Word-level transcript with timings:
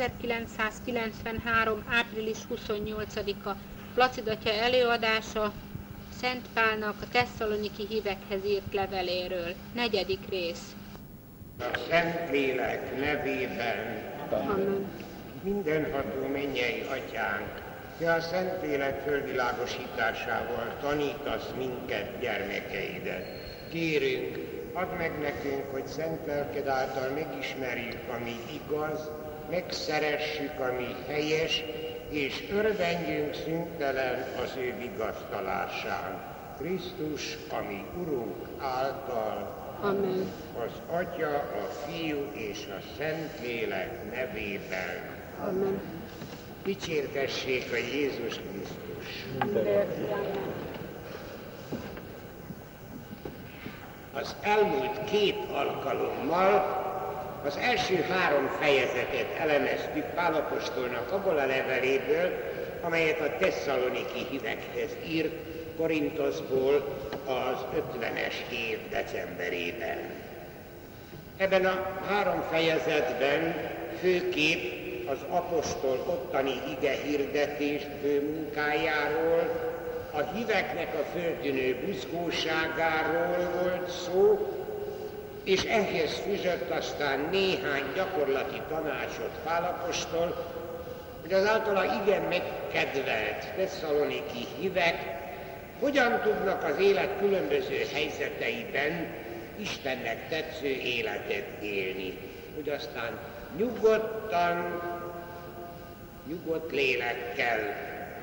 1993. 0.00 1.84
április 1.88 2.38
28-a 2.54 3.50
Placid 3.94 4.28
atya 4.28 4.50
előadása 4.50 5.52
Szent 6.20 6.46
Pálnak 6.54 6.94
a 7.02 7.08
tesszaloniki 7.12 7.86
hívekhez 7.88 8.44
írt 8.44 8.72
leveléről. 8.74 9.54
Negyedik 9.74 10.28
rész. 10.28 10.74
A 11.58 11.78
Szentlélek 11.88 13.00
nevében 13.00 14.10
Amen. 14.30 14.86
mindenható 15.42 16.26
mennyei 16.32 16.80
atyánk, 16.80 17.48
te 17.98 18.12
a 18.12 18.20
Szentlélek 18.20 19.02
fölvilágosításával 19.02 20.76
tanítasz 20.80 21.50
minket, 21.58 22.20
gyermekeidet. 22.20 23.26
Kérünk, 23.70 24.38
add 24.72 24.96
meg 24.98 25.18
nekünk, 25.18 25.64
hogy 25.70 25.86
szent 25.86 26.26
lelked 26.26 26.66
által 26.66 27.08
megismerjük, 27.08 27.98
ami 28.16 28.36
igaz, 28.52 29.10
megszeressük, 29.50 30.60
ami 30.60 30.96
helyes, 31.06 31.64
és 32.10 32.44
örvendjünk 32.52 33.34
szüntelen 33.34 34.26
az 34.42 34.56
ő 34.56 34.74
vigasztalásán. 34.78 36.28
Krisztus, 36.58 37.36
ami 37.48 37.84
Urunk 38.00 38.36
által, 38.58 39.58
Amen. 39.80 40.32
az 40.64 40.96
Atya, 40.96 41.36
a 41.36 41.70
Fiú 41.86 42.26
és 42.32 42.66
a 42.68 42.80
Szentlélek 42.98 44.14
nevében. 44.14 45.18
Amen. 45.40 45.80
Dicsértessék 46.64 47.72
a 47.72 47.76
Jézus 47.76 48.34
Krisztus! 48.34 49.26
Az 54.12 54.36
elmúlt 54.40 55.04
két 55.04 55.36
alkalommal 55.52 56.89
az 57.44 57.56
első 57.56 58.04
három 58.10 58.50
fejezetet 58.60 59.26
elemeztük 59.38 60.04
Pálapostolnak 60.04 61.12
abból 61.12 61.38
a 61.38 61.46
leveléből, 61.46 62.30
amelyet 62.82 63.20
a 63.20 63.36
tesszaloniki 63.38 64.26
hívekhez 64.30 64.96
írt 65.08 65.32
Korintoszból 65.76 66.98
az 67.26 67.80
50-es 67.94 68.52
év 68.52 68.78
decemberében. 68.90 69.98
Ebben 71.36 71.64
a 71.66 72.00
három 72.08 72.42
fejezetben 72.50 73.70
főképp 74.00 75.08
az 75.08 75.18
apostol 75.28 76.04
ottani 76.06 76.52
ige 76.78 76.92
hirdetés 77.04 77.82
fő 78.02 78.32
munkájáról, 78.34 79.68
a 80.12 80.20
híveknek 80.20 80.94
a 80.94 81.18
földtűnő 81.18 81.76
buzgóságáról 81.84 83.50
volt 83.62 83.90
szó, 83.90 84.48
és 85.44 85.64
ehhez 85.64 86.14
fűzött 86.24 86.70
aztán 86.70 87.28
néhány 87.30 87.84
gyakorlati 87.94 88.60
tanácsot 88.68 89.38
Pálapostól, 89.44 90.46
hogy 91.20 91.32
az 91.32 91.46
általa 91.46 91.84
igen 91.84 92.22
megkedvelt 92.22 93.54
tesszaloniki 93.56 94.46
hívek 94.58 95.18
hogyan 95.80 96.20
tudnak 96.20 96.64
az 96.64 96.78
élet 96.78 97.18
különböző 97.18 97.86
helyzeteiben 97.92 99.14
Istennek 99.56 100.28
tetsző 100.28 100.68
életet 100.68 101.62
élni, 101.62 102.18
hogy 102.54 102.68
aztán 102.68 103.18
nyugodtan, 103.56 104.80
nyugodt 106.26 106.72
lélekkel 106.72 107.58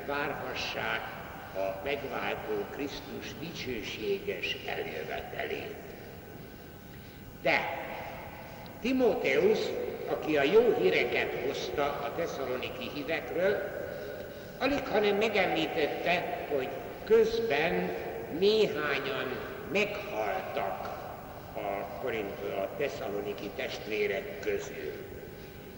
várhassák 0.05 1.01
a 1.55 1.81
megváltó 1.83 2.65
Krisztus 2.71 3.33
dicsőséges 3.39 4.57
eljövetelét. 4.65 5.86
De 7.41 7.85
Timóteus, 8.81 9.59
aki 10.09 10.37
a 10.37 10.43
jó 10.43 10.75
híreket 10.81 11.33
hozta 11.47 11.83
a 11.83 12.13
tesszaloniki 12.15 12.89
hívekről, 12.93 13.57
alig 14.59 14.87
hanem 14.87 15.15
megemlítette, 15.15 16.47
hogy 16.55 16.69
közben 17.03 17.91
néhányan 18.39 19.39
meghaltak 19.71 20.95
a, 21.53 21.99
Korint, 22.01 22.39
a 22.39 22.69
tesszaloniki 22.77 23.49
testvérek 23.55 24.39
közül. 24.39 24.93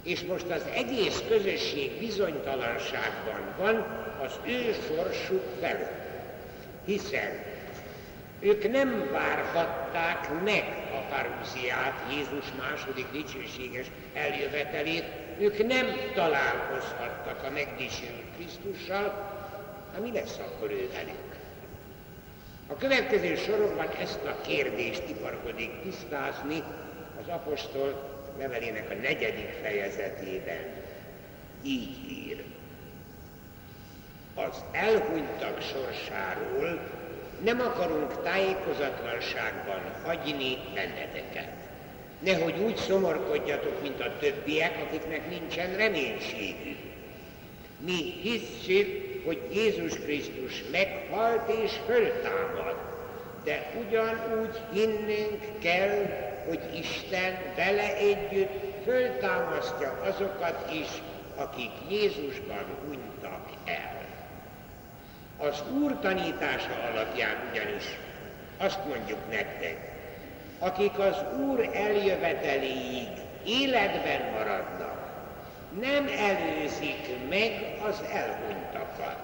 És 0.04 0.22
most 0.22 0.50
az 0.50 0.66
egész 0.76 1.24
közösség 1.28 2.00
bizonytalanságban 2.00 3.56
van 3.58 3.76
az 4.26 4.40
ő 4.46 4.74
sorsuk 4.88 5.44
felett. 5.60 6.08
Hiszen 6.86 7.49
ők 8.40 8.72
nem 8.72 9.10
várhatták 9.12 10.30
meg 10.44 10.64
a 10.94 11.16
parúziát, 11.16 12.04
Jézus 12.12 12.46
második 12.60 13.12
dicsőséges 13.12 13.86
eljövetelét, 14.14 15.06
ők 15.40 15.68
nem 15.68 15.86
találkozhattak 16.14 17.44
a 17.44 17.50
megdicsőült 17.50 18.36
Krisztussal, 18.36 19.38
hát 19.94 20.02
mi 20.02 20.12
lesz 20.12 20.38
akkor 20.38 20.72
ő 20.72 20.90
velük? 20.94 21.38
A 22.68 22.76
következő 22.78 23.36
sorokban 23.36 23.88
ezt 24.02 24.26
a 24.26 24.42
kérdést 24.42 25.04
iparkodik 25.10 25.82
tisztázni 25.82 26.64
az 27.22 27.28
apostol 27.28 28.18
levelének 28.38 28.90
a 28.90 28.94
negyedik 28.94 29.50
fejezetében. 29.62 30.64
Így 31.64 32.12
ír. 32.12 32.44
Az 34.36 34.64
elhunytak 34.72 35.62
sorsáról 35.62 36.99
nem 37.44 37.60
akarunk 37.60 38.24
tájékozatlanságban 38.24 39.82
hagyni 40.06 40.58
benneteket. 40.74 41.52
Nehogy 42.20 42.60
úgy 42.60 42.76
szomorkodjatok, 42.76 43.82
mint 43.82 44.00
a 44.00 44.18
többiek, 44.20 44.78
akiknek 44.88 45.30
nincsen 45.30 45.76
reménységük. 45.76 46.78
Mi 47.86 48.14
hisszük, 48.22 49.10
hogy 49.26 49.42
Jézus 49.54 49.94
Krisztus 49.94 50.64
meghalt 50.72 51.50
és 51.64 51.72
föltámad, 51.86 52.76
de 53.44 53.72
ugyanúgy 53.88 54.60
hinnünk 54.74 55.60
kell, 55.60 56.06
hogy 56.48 56.60
Isten 56.80 57.38
vele 57.56 57.96
együtt 57.96 58.84
föltámasztja 58.84 60.02
azokat 60.04 60.74
is, 60.74 60.88
akik 61.36 61.72
Jézusban 61.90 62.66
hunytak 62.86 63.50
el. 63.66 64.09
Az 65.42 65.64
Úr 65.82 66.00
tanítása 66.02 66.74
alapján 66.92 67.36
ugyanis 67.52 67.98
azt 68.58 68.86
mondjuk 68.88 69.20
nektek, 69.32 69.78
akik 70.60 71.00
az 71.00 71.16
Úr 71.48 71.70
eljöveteléig 71.74 73.08
életben 73.46 74.32
maradnak, 74.32 75.10
nem 75.82 76.08
előzik 76.18 77.30
meg 77.30 77.78
az 77.90 78.02
elhunytakat. 78.14 79.18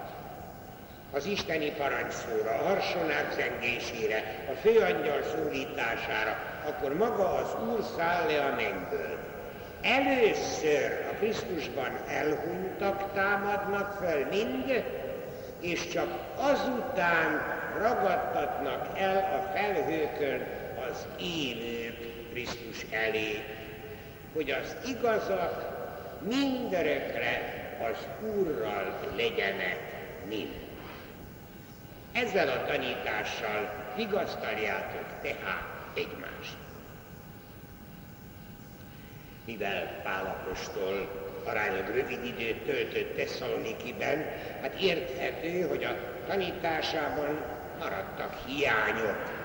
Az 1.12 1.26
isteni 1.26 1.70
parancsszóra, 1.70 2.50
a 2.50 2.66
harsonák 2.66 3.32
zengésére, 3.34 4.46
a 4.50 4.56
főangyal 4.60 5.22
szólítására, 5.22 6.36
akkor 6.68 6.94
maga 6.94 7.34
az 7.34 7.56
Úr 7.72 7.84
száll 7.96 8.26
le 8.26 8.44
a 8.44 8.54
mennyből. 8.54 9.18
Először 9.82 11.06
a 11.12 11.16
Krisztusban 11.16 11.98
elhunytak 12.08 13.12
támadnak 13.12 13.96
föl 14.00 14.26
mind, 14.30 14.84
és 15.66 15.88
csak 15.88 16.08
azután 16.36 17.42
ragadtatnak 17.78 18.98
el 18.98 19.16
a 19.16 19.56
felhőkön 19.56 20.46
az 20.88 21.06
élők 21.20 22.30
Krisztus 22.30 22.86
elé, 22.90 23.44
hogy 24.34 24.50
az 24.50 24.76
igazak 24.86 25.74
mindörökre 26.20 27.54
az 27.90 28.26
Úrral 28.28 29.00
legyenek 29.16 29.78
mind. 30.28 30.54
Ezzel 32.12 32.48
a 32.48 32.64
tanítással 32.66 33.70
vigasztaljátok 33.96 35.06
tehát 35.22 35.64
egymást. 35.94 36.56
Mivel 39.44 40.00
Pálapostól 40.02 41.26
aránylag 41.46 41.86
rövid 41.86 42.24
időt 42.24 42.56
töltött 42.56 43.16
Tesszalonikiben, 43.16 44.26
hát 44.62 44.80
érthető, 44.80 45.60
hogy 45.60 45.84
a 45.84 45.96
tanításában 46.28 47.40
maradtak 47.78 48.34
hiányok. 48.46 49.44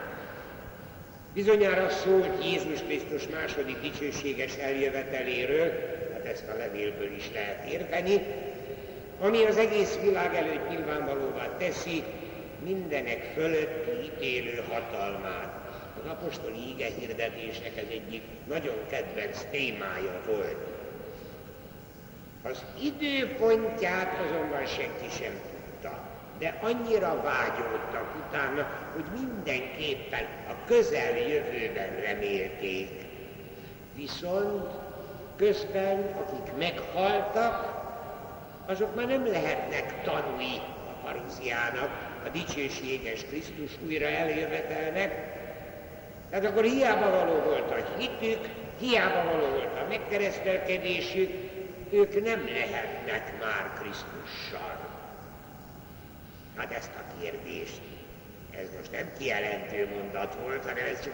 Bizonyára 1.34 1.90
szólt 1.90 2.44
Jézus 2.44 2.80
Krisztus 2.80 3.28
második 3.28 3.82
dicsőséges 3.82 4.56
eljöveteléről, 4.56 5.72
hát 6.14 6.26
ezt 6.26 6.48
a 6.48 6.58
levélből 6.58 7.12
is 7.16 7.30
lehet 7.34 7.70
érteni, 7.72 8.22
ami 9.20 9.46
az 9.46 9.58
egész 9.58 10.00
világ 10.04 10.36
előtt 10.36 10.70
nyilvánvalóvá 10.70 11.58
teszi 11.58 12.04
mindenek 12.64 13.32
fölötti 13.34 13.92
ítélő 14.04 14.64
hatalmát. 14.70 15.60
Az 16.04 16.10
apostoli 16.10 16.70
ige 16.76 16.88
hirdetésnek 17.00 17.78
ez 17.78 17.88
egyik 17.90 18.22
nagyon 18.48 18.78
kedvenc 18.90 19.46
témája 19.52 20.22
volt. 20.26 20.71
Az 22.44 22.66
időpontját 22.82 24.20
azonban 24.20 24.66
senki 24.66 25.10
sem 25.20 25.34
tudta, 25.52 26.00
de 26.40 26.60
annyira 26.62 27.22
vágyódtak 27.22 28.16
utána, 28.28 28.68
hogy 28.94 29.06
mindenképpen 29.20 30.26
a 30.50 30.66
közeljövőben 30.66 31.96
remélték. 31.96 32.90
Viszont 33.96 34.72
közben 35.36 35.98
akik 35.98 36.58
meghaltak, 36.58 37.80
azok 38.66 38.96
már 38.96 39.08
nem 39.08 39.28
lehetnek 39.28 40.04
tanúi 40.04 40.56
a 40.88 41.06
paruziának, 41.06 41.90
a 42.26 42.30
dicsőséges 42.30 43.26
Krisztus 43.26 43.72
újra 43.86 44.06
eljövetelnek, 44.06 45.40
tehát 46.30 46.46
akkor 46.46 46.64
hiába 46.64 47.10
való 47.10 47.40
volt 47.40 47.72
a 47.72 47.98
hitük, 47.98 48.50
hiába 48.80 49.24
való 49.32 49.48
volt 49.48 49.78
a 49.86 49.88
megkeresztelkedésük, 49.90 51.51
ők 51.92 52.24
nem 52.24 52.46
lehetnek 52.46 53.40
már 53.40 53.72
Krisztussal. 53.80 54.90
Hát 56.56 56.72
ezt 56.72 56.92
a 56.96 57.22
kérdést, 57.22 57.82
ez 58.52 58.68
most 58.78 58.92
nem 58.92 59.12
kijelentő 59.18 59.90
mondat 59.96 60.36
volt, 60.44 60.66
hanem 60.66 60.86
ez 60.86 61.04
csak 61.04 61.14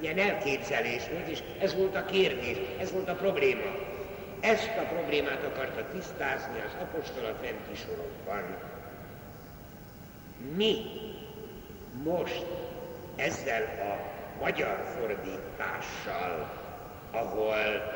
ilyen 0.00 0.18
elképzelés 0.18 1.02
volt, 1.12 1.28
és 1.28 1.42
ez 1.60 1.74
volt 1.74 1.96
a 1.96 2.04
kérdés, 2.04 2.56
ez 2.78 2.92
volt 2.92 3.08
a 3.08 3.14
probléma. 3.14 3.74
Ezt 4.40 4.76
a 4.76 4.82
problémát 4.94 5.44
akarta 5.44 5.86
tisztázni 5.92 6.62
az 6.66 6.72
apostolat 6.80 7.38
fenti 7.40 7.74
sorokban. 7.74 8.56
Mi 10.56 10.76
most 12.04 12.46
ezzel 13.16 13.62
a 13.62 14.14
magyar 14.44 14.84
fordítással, 14.98 16.50
ahol 17.10 17.94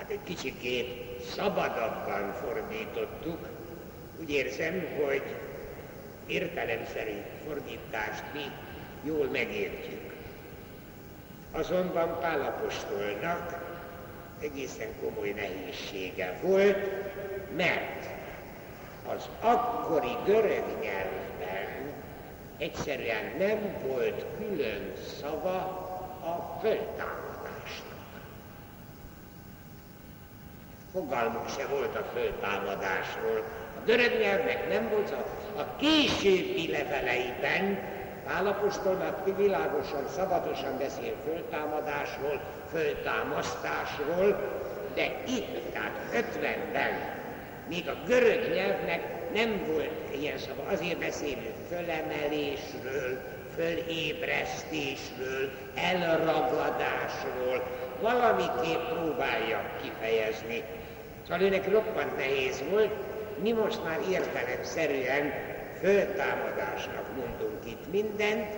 hát 0.00 0.10
egy 0.10 0.22
kicsikét 0.24 1.20
szabadabban 1.34 2.32
fordítottuk, 2.32 3.48
úgy 4.20 4.30
érzem, 4.30 4.86
hogy 5.04 5.22
értelemszerű 6.26 7.22
fordítást 7.46 8.24
mi 8.32 8.44
jól 9.02 9.26
megértjük. 9.26 10.12
Azonban 11.52 12.20
Pálapostolnak 12.20 13.58
egészen 14.42 14.88
komoly 15.00 15.30
nehézsége 15.30 16.38
volt, 16.42 16.88
mert 17.56 18.06
az 19.06 19.28
akkori 19.40 20.16
görög 20.24 20.64
nyelvben 20.82 21.92
egyszerűen 22.58 23.36
nem 23.38 23.58
volt 23.86 24.24
külön 24.38 24.92
szava 25.20 25.56
a 26.24 26.58
föltámadásnak. 26.60 27.29
Fogalmuk 30.92 31.48
se 31.58 31.66
volt 31.66 31.96
a 31.96 32.04
föltámadásról. 32.14 33.44
A 33.76 33.84
görög 33.84 34.20
nyelvnek 34.20 34.68
nem 34.68 34.88
volt 34.88 35.10
a, 35.10 35.24
későbbi 35.76 36.70
leveleiben. 36.70 37.78
Pálapostolnak 38.24 39.36
világosan, 39.36 40.04
szabatosan 40.16 40.78
beszél 40.78 41.14
föltámadásról, 41.24 42.40
föltámasztásról, 42.70 44.58
de 44.94 45.22
itt, 45.26 45.72
tehát 45.72 45.92
50-ben, 46.12 47.18
még 47.68 47.88
a 47.88 47.96
görög 48.06 48.52
nyelvnek 48.54 49.32
nem 49.32 49.64
volt 49.66 50.14
ilyen 50.20 50.38
szava, 50.38 50.62
azért 50.70 50.98
beszélünk 50.98 51.54
fölemelésről, 51.68 53.20
fölébresztésről, 53.56 55.50
elragadásról, 55.74 57.62
valamiképp 58.00 58.80
próbálja 58.94 59.60
kifejezni. 59.82 60.62
Szóval 61.22 61.42
őnek 61.42 61.70
roppant 61.70 62.16
nehéz 62.16 62.62
volt, 62.70 62.92
mi 63.42 63.52
most 63.52 63.84
már 63.84 63.98
értelemszerűen 64.10 65.32
föltámadásnak 65.80 67.04
mondunk 67.16 67.66
itt 67.66 67.92
mindent, 67.92 68.54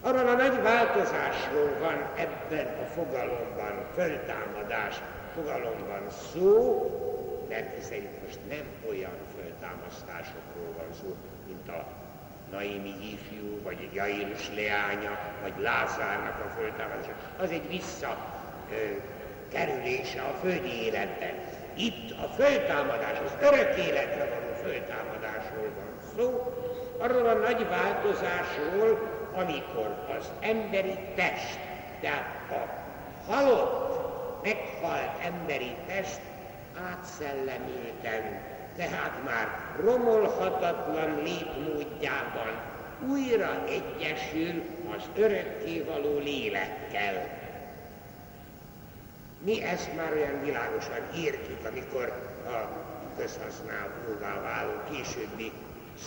arról 0.00 0.28
a 0.28 0.34
nagy 0.34 0.62
változásról 0.62 1.76
van 1.80 2.10
ebben 2.16 2.66
a 2.66 2.84
fogalomban, 2.84 3.84
föltámadás 3.94 5.02
fogalomban 5.34 6.10
szó, 6.32 6.86
mert 7.48 7.82
szerint 7.82 8.22
most 8.26 8.38
nem 8.48 8.64
olyan 8.88 9.16
föltámasztásokról 9.36 10.72
van 10.76 10.92
szó, 11.00 11.16
mint 11.46 11.68
a 11.68 11.86
Naimi 12.52 12.94
ifjú, 13.12 13.62
vagy 13.62 13.88
Jairus 13.92 14.50
leánya, 14.54 15.18
vagy 15.42 15.52
Lázárnak 15.58 16.44
a 16.46 16.48
föltámadása. 16.56 17.14
Az 17.38 17.50
egy 17.50 17.68
vissza 17.68 18.16
kerülése 19.52 20.20
a 20.20 20.38
földi 20.40 20.82
életben. 20.84 21.34
Itt 21.74 22.10
a 22.10 22.28
föltámadás, 22.28 23.18
az 23.24 23.32
örök 23.40 23.76
életre 23.76 24.28
való 24.28 24.52
föltámadásról 24.62 25.70
van 25.76 26.00
szó, 26.16 26.52
arról 26.98 27.28
a 27.28 27.34
nagy 27.34 27.68
változásról, 27.68 29.10
amikor 29.34 30.06
az 30.18 30.30
emberi 30.40 30.98
test, 31.14 31.58
tehát 32.00 32.50
a 32.50 32.82
halott, 33.32 34.42
meghalt 34.42 35.24
emberi 35.24 35.76
test 35.86 36.20
átszellemülten, 36.90 38.40
tehát 38.76 39.24
már 39.24 39.48
romolhatatlan 39.80 41.22
létmódjában 41.22 42.60
újra 43.08 43.64
egyesül 43.66 44.62
az 44.96 45.02
örökkévaló 45.16 46.18
lélekkel. 46.18 47.40
Mi 49.44 49.62
ezt 49.62 49.96
már 49.96 50.12
olyan 50.12 50.42
világosan 50.44 51.00
értjük, 51.16 51.66
amikor 51.70 52.12
a 52.46 52.68
közhasználóvá 53.16 54.40
váló 54.42 54.72
későbbi 54.90 55.52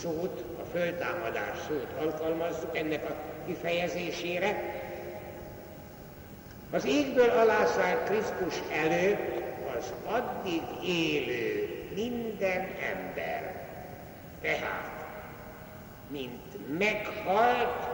szót, 0.00 0.44
a 0.60 0.64
föltámadás 0.72 1.58
szót 1.68 1.88
alkalmazzuk 2.00 2.76
ennek 2.76 3.10
a 3.10 3.14
kifejezésére. 3.46 4.74
Az 6.70 6.84
égből 6.84 7.30
alászállt 7.30 8.04
Krisztus 8.04 8.62
előtt 8.72 9.42
az 9.76 9.92
addig 10.04 10.62
élő 10.84 11.75
minden 11.96 12.68
ember, 12.94 13.68
tehát, 14.40 15.04
mint 16.08 16.78
meghalt, 16.78 17.88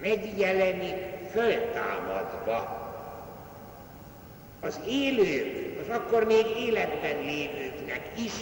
megjelenik 0.00 1.28
föltámadva. 1.30 2.84
Az 4.60 4.80
élők, 4.88 5.80
az 5.80 5.96
akkor 5.96 6.24
még 6.24 6.46
életben 6.58 7.18
lévőknek 7.18 8.10
is 8.16 8.32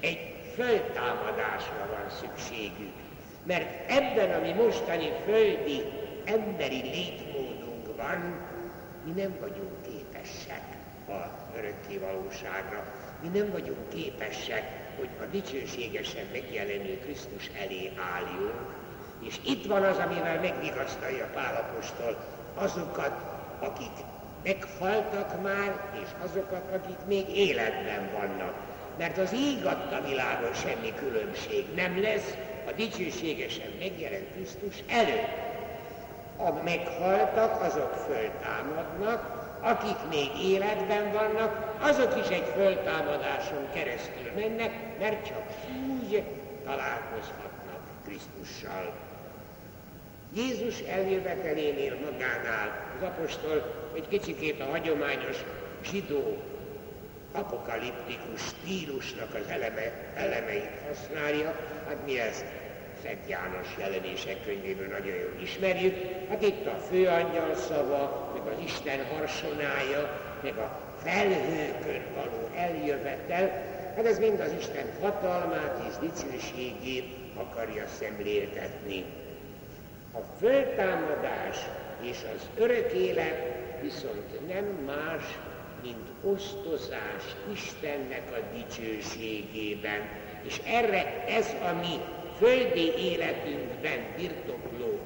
egy 0.00 0.34
föltámadásra 0.54 1.88
van 1.90 2.10
szükségük. 2.20 2.92
Mert 3.42 3.90
ebben, 3.90 4.38
ami 4.38 4.52
mostani 4.52 5.12
földi 5.24 5.82
emberi 6.24 6.80
létmódunkban, 6.80 8.48
mi 9.04 9.20
nem 9.20 9.36
vagyunk 9.40 9.82
képesek 9.82 10.62
a 11.08 11.56
örökké 11.56 11.98
valóságra. 11.98 12.99
Mi 13.22 13.38
nem 13.38 13.50
vagyunk 13.50 13.88
képesek, 13.88 14.64
hogy 14.98 15.08
a 15.20 15.24
dicsőségesen 15.30 16.26
megjelenő 16.32 16.98
Krisztus 16.98 17.50
elé 17.64 17.92
álljunk, 18.14 18.74
és 19.20 19.36
itt 19.46 19.66
van 19.66 19.82
az, 19.82 19.98
amivel 19.98 20.40
megvigasztalja 20.40 21.26
Pálapostól 21.34 22.16
azokat, 22.54 23.12
akik 23.60 23.92
meghaltak 24.44 25.42
már, 25.42 25.80
és 26.02 26.08
azokat, 26.24 26.62
akik 26.74 26.98
még 27.06 27.36
életben 27.36 28.10
vannak. 28.12 28.54
Mert 28.98 29.18
az 29.18 29.32
ég 29.32 29.66
adta 29.66 30.00
világon 30.08 30.54
semmi 30.54 30.94
különbség 30.94 31.64
nem 31.74 32.00
lesz 32.02 32.34
a 32.68 32.72
dicsőségesen 32.72 33.70
megjelent 33.78 34.32
Krisztus 34.32 34.82
előtt. 34.88 35.48
A 36.36 36.62
meghaltak, 36.64 37.62
azok 37.62 37.94
föltámadnak, 37.94 39.48
akik 39.60 40.08
még 40.10 40.50
életben 40.50 41.12
vannak, 41.12 41.69
azok 41.80 42.16
is 42.24 42.28
egy 42.28 42.52
föltámadáson 42.54 43.68
keresztül 43.72 44.30
mennek, 44.36 44.98
mert 44.98 45.26
csak 45.26 45.42
úgy 45.90 46.22
találkozhatnak 46.64 47.80
Krisztussal. 48.04 48.92
Jézus 50.34 50.80
eljövetelénél 50.80 51.96
magánál 52.10 52.86
az 52.96 53.06
apostol 53.06 53.74
egy 53.94 54.08
kicsikét 54.08 54.60
a 54.60 54.70
hagyományos 54.70 55.36
zsidó 55.90 56.36
apokaliptikus 57.32 58.40
stílusnak 58.40 59.34
az 59.34 59.48
eleme, 59.48 59.92
elemeit 60.14 60.70
használja, 60.88 61.54
hát 61.88 62.06
mi 62.06 62.20
ezt 62.20 62.44
Szent 63.02 63.28
János 63.28 63.66
jelenések 63.78 64.44
könyvéből 64.44 64.86
nagyon 64.86 65.14
jól 65.14 65.40
ismerjük. 65.42 65.94
Hát 66.28 66.42
itt 66.42 66.66
a 66.66 66.76
főangyal 66.90 67.54
szava, 67.54 68.32
meg 68.34 68.52
az 68.52 68.64
Isten 68.64 69.06
harsonája, 69.06 70.20
meg 70.42 70.56
a 70.56 70.89
felhőkön 71.02 72.02
való 72.14 72.48
eljövetel, 72.56 73.64
hát 73.96 74.06
ez 74.06 74.18
mind 74.18 74.40
az 74.40 74.52
Isten 74.58 74.86
hatalmát 75.00 75.82
és 75.88 76.08
dicsőségét 76.08 77.14
akarja 77.34 77.84
szemléltetni. 77.98 79.04
A 80.12 80.18
föltámadás 80.38 81.56
és 82.00 82.16
az 82.34 82.48
örök 82.62 82.92
élet 82.92 83.60
viszont 83.80 84.48
nem 84.48 84.64
más, 84.64 85.38
mint 85.82 86.08
osztozás 86.22 87.36
Istennek 87.52 88.22
a 88.30 88.56
dicsőségében. 88.56 90.08
És 90.42 90.60
erre 90.66 91.24
ez 91.28 91.46
a 91.70 91.72
mi 91.80 92.00
földi 92.38 92.92
életünkben 92.98 93.98
birtokló 94.16 94.98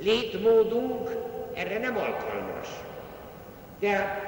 létmódunk 0.00 1.10
erre 1.54 1.78
nem 1.78 1.96
alkalmas. 1.96 2.68
De 3.78 4.22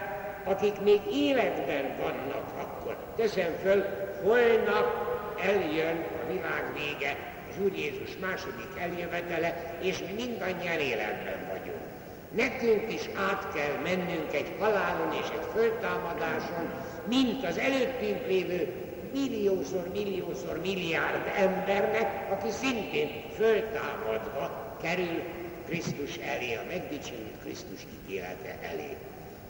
akik 0.50 0.80
még 0.80 1.00
életben 1.12 1.96
vannak 2.00 2.44
akkor, 2.60 2.96
teszem 3.16 3.52
föl, 3.62 3.84
holnap 4.22 5.08
eljön 5.42 6.04
a 6.22 6.32
világ 6.32 6.64
vége, 6.74 7.16
az 7.50 7.54
Úr 7.64 7.72
Jézus 7.76 8.16
második 8.20 8.70
eljövetele, 8.78 9.78
és 9.80 9.98
mi 9.98 10.24
mindannyian 10.24 10.78
életben 10.78 11.48
vagyunk. 11.48 11.84
Nekünk 12.30 12.92
is 12.92 13.08
át 13.30 13.52
kell 13.54 13.76
mennünk 13.82 14.34
egy 14.34 14.52
halálon 14.58 15.12
és 15.12 15.28
egy 15.32 15.46
föltámadáson, 15.54 16.70
mint 17.08 17.44
az 17.44 17.58
előttünk 17.58 18.26
lévő 18.26 18.72
milliószor, 19.12 19.88
milliószor, 19.92 20.60
milliárd 20.62 21.30
embernek, 21.36 22.32
aki 22.32 22.50
szintén 22.50 23.08
föltámadva 23.36 24.76
kerül 24.82 25.22
Krisztus 25.66 26.16
elé, 26.16 26.54
a 26.54 26.62
megdicsőült 26.68 27.40
Krisztus 27.42 27.80
ítélete 28.02 28.58
elé. 28.72 28.96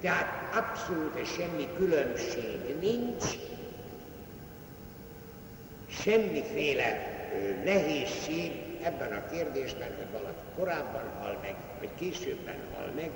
Tehát 0.01 0.55
abszolút 0.55 1.27
semmi 1.37 1.69
különbség 1.77 2.77
nincs, 2.81 3.25
semmiféle 5.89 7.19
nehézség 7.65 8.53
ebben 8.83 9.13
a 9.13 9.31
kérdésben, 9.31 9.89
hogy 9.97 10.21
valaki 10.21 10.39
korábban 10.57 11.11
hal 11.21 11.39
meg, 11.43 11.55
vagy 11.79 11.91
későbben 11.99 12.57
hal 12.75 12.93
meg, 12.95 13.11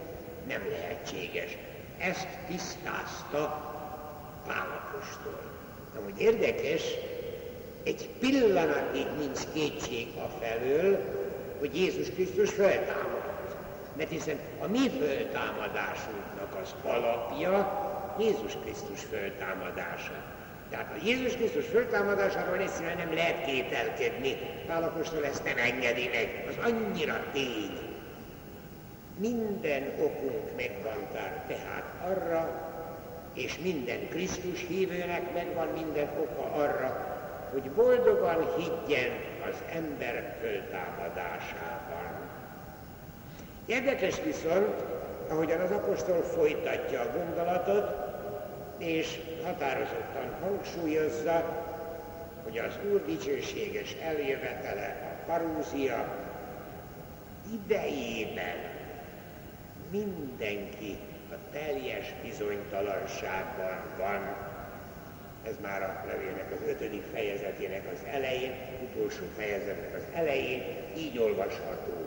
nem 0.47 0.63
lehetséges. 0.71 1.57
Ezt 1.99 2.29
tisztázta 2.49 3.73
Pálapostól. 4.47 5.43
Na, 5.95 6.01
hogy 6.03 6.21
érdekes, 6.21 6.83
egy 7.83 8.09
pillanatig 8.19 9.07
nincs 9.19 9.41
kétség 9.53 10.09
a 10.17 10.29
felől, 10.41 10.99
hogy 11.59 11.77
Jézus 11.77 12.11
Krisztus 12.11 12.51
feltámadott. 12.51 13.57
Mert 13.97 14.11
hiszen 14.11 14.39
a 14.61 14.67
mi 14.67 14.91
föltámadásunknak 16.45 16.55
az 16.63 16.75
alapja 16.83 17.83
Jézus 18.19 18.57
Krisztus 18.63 19.01
föltámadása. 19.01 20.23
Tehát 20.71 20.93
a 20.93 21.05
Jézus 21.05 21.33
Krisztus 21.35 21.67
föltámadásáról 21.67 22.59
egyszerűen 22.59 22.97
nem 22.97 23.15
lehet 23.15 23.45
kételkedni. 23.45 24.37
Pálapostól 24.67 25.25
ezt 25.25 25.45
nem 25.45 25.59
engedi 25.59 26.09
meg. 26.13 26.45
Az 26.49 26.73
annyira 26.73 27.25
tény. 27.33 27.79
Minden 29.19 29.93
okunk 29.99 30.57
megvan 30.57 31.09
tehát 31.47 31.93
arra, 32.07 32.73
és 33.35 33.59
minden 33.59 34.09
Krisztus 34.09 34.67
hívőnek 34.69 35.33
megvan 35.33 35.69
minden 35.69 36.09
oka 36.19 36.53
arra, 36.53 37.19
hogy 37.53 37.71
boldogan 37.71 38.47
higgyen 38.57 39.11
az 39.51 39.57
ember 39.75 40.37
föltámadásában. 40.41 42.31
Érdekes 43.67 44.21
viszont, 44.25 44.85
ahogyan 45.29 45.61
az 45.61 45.71
apostol 45.71 46.23
folytatja 46.23 47.01
a 47.01 47.13
gondolatot, 47.17 48.13
és 48.79 49.21
határozottan 49.45 50.35
hangsúlyozza, 50.43 51.65
hogy 52.45 52.59
az 52.59 52.79
Úr 52.93 53.05
dicsőséges 53.05 53.97
eljövetele 54.03 54.97
a 55.13 55.31
parúzia 55.31 56.25
idejében 57.53 58.57
mindenki 59.91 60.99
a 61.31 61.35
teljes 61.53 62.15
bizonytalanságban 62.23 63.83
van. 63.99 64.37
Ez 65.43 65.55
már 65.63 65.83
a 65.83 66.05
levélnek 66.07 66.53
az 66.53 66.69
ötödik 66.69 67.03
fejezetének 67.13 67.83
az 67.93 67.99
elején, 68.13 68.53
utolsó 68.83 69.25
fejezetnek 69.37 69.95
az 69.95 70.03
elején 70.15 70.63
így 70.97 71.19
olvasható. 71.19 72.04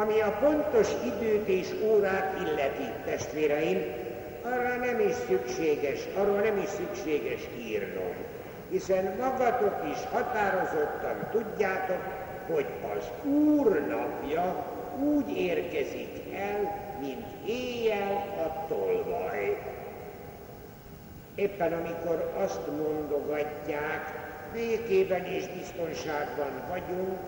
Ami 0.00 0.20
a 0.20 0.30
pontos 0.40 0.88
időt 1.04 1.48
és 1.48 1.68
órát 1.84 2.40
illeti, 2.46 2.92
testvéreim, 3.04 3.82
arra 4.42 4.76
nem 4.76 5.00
is 5.00 5.14
szükséges, 5.28 6.00
arról 6.16 6.40
nem 6.40 6.58
is 6.58 6.68
szükséges 6.68 7.40
írnom, 7.58 8.14
hiszen 8.70 9.16
magatok 9.20 9.74
is 9.92 9.98
határozottan 10.12 11.28
tudjátok, 11.30 12.02
hogy 12.52 12.66
az 12.96 13.30
Úr 13.30 13.86
napja 13.88 14.64
úgy 15.04 15.36
érkezik 15.36 16.34
el, 16.34 16.94
mint 17.00 17.26
éjjel 17.46 18.12
a 18.46 18.66
tolvaj. 18.68 19.62
Éppen 21.34 21.72
amikor 21.72 22.32
azt 22.36 22.66
mondogatják, 22.66 24.26
békében 24.52 25.24
és 25.24 25.44
biztonságban 25.48 26.62
vagyunk, 26.68 27.18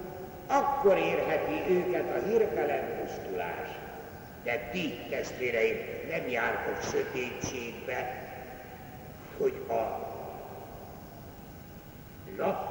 akkor 0.50 0.96
érheti 0.96 1.74
őket 1.74 2.16
a 2.16 2.28
hirtelen 2.28 2.84
pusztulás. 3.00 3.68
De 4.44 4.68
ti, 4.72 4.98
testvéreim, 5.10 5.76
nem 6.10 6.28
jártok 6.28 6.82
sötétségbe, 6.82 8.28
hogy 9.38 9.64
a 9.68 10.08
nap, 12.36 12.68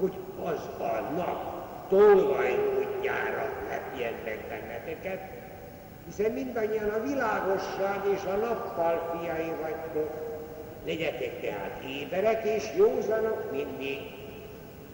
hogy 0.00 0.14
az 0.44 0.80
a 0.80 1.00
nap 1.16 1.64
tolvaj 1.88 2.54
módjára 2.54 3.52
lepjen 3.68 4.12
meg 4.24 4.38
benneteket, 4.48 5.20
hiszen 6.06 6.30
mindannyian 6.30 6.88
a 6.88 7.02
világosság 7.02 8.00
és 8.14 8.24
a 8.24 8.36
nappal 8.36 9.18
fiai 9.20 9.52
vagytok. 9.60 10.24
Legyetek 10.84 11.40
tehát 11.40 11.82
éberek 12.00 12.44
és 12.44 12.64
józanok 12.76 13.50
mindig, 13.50 13.98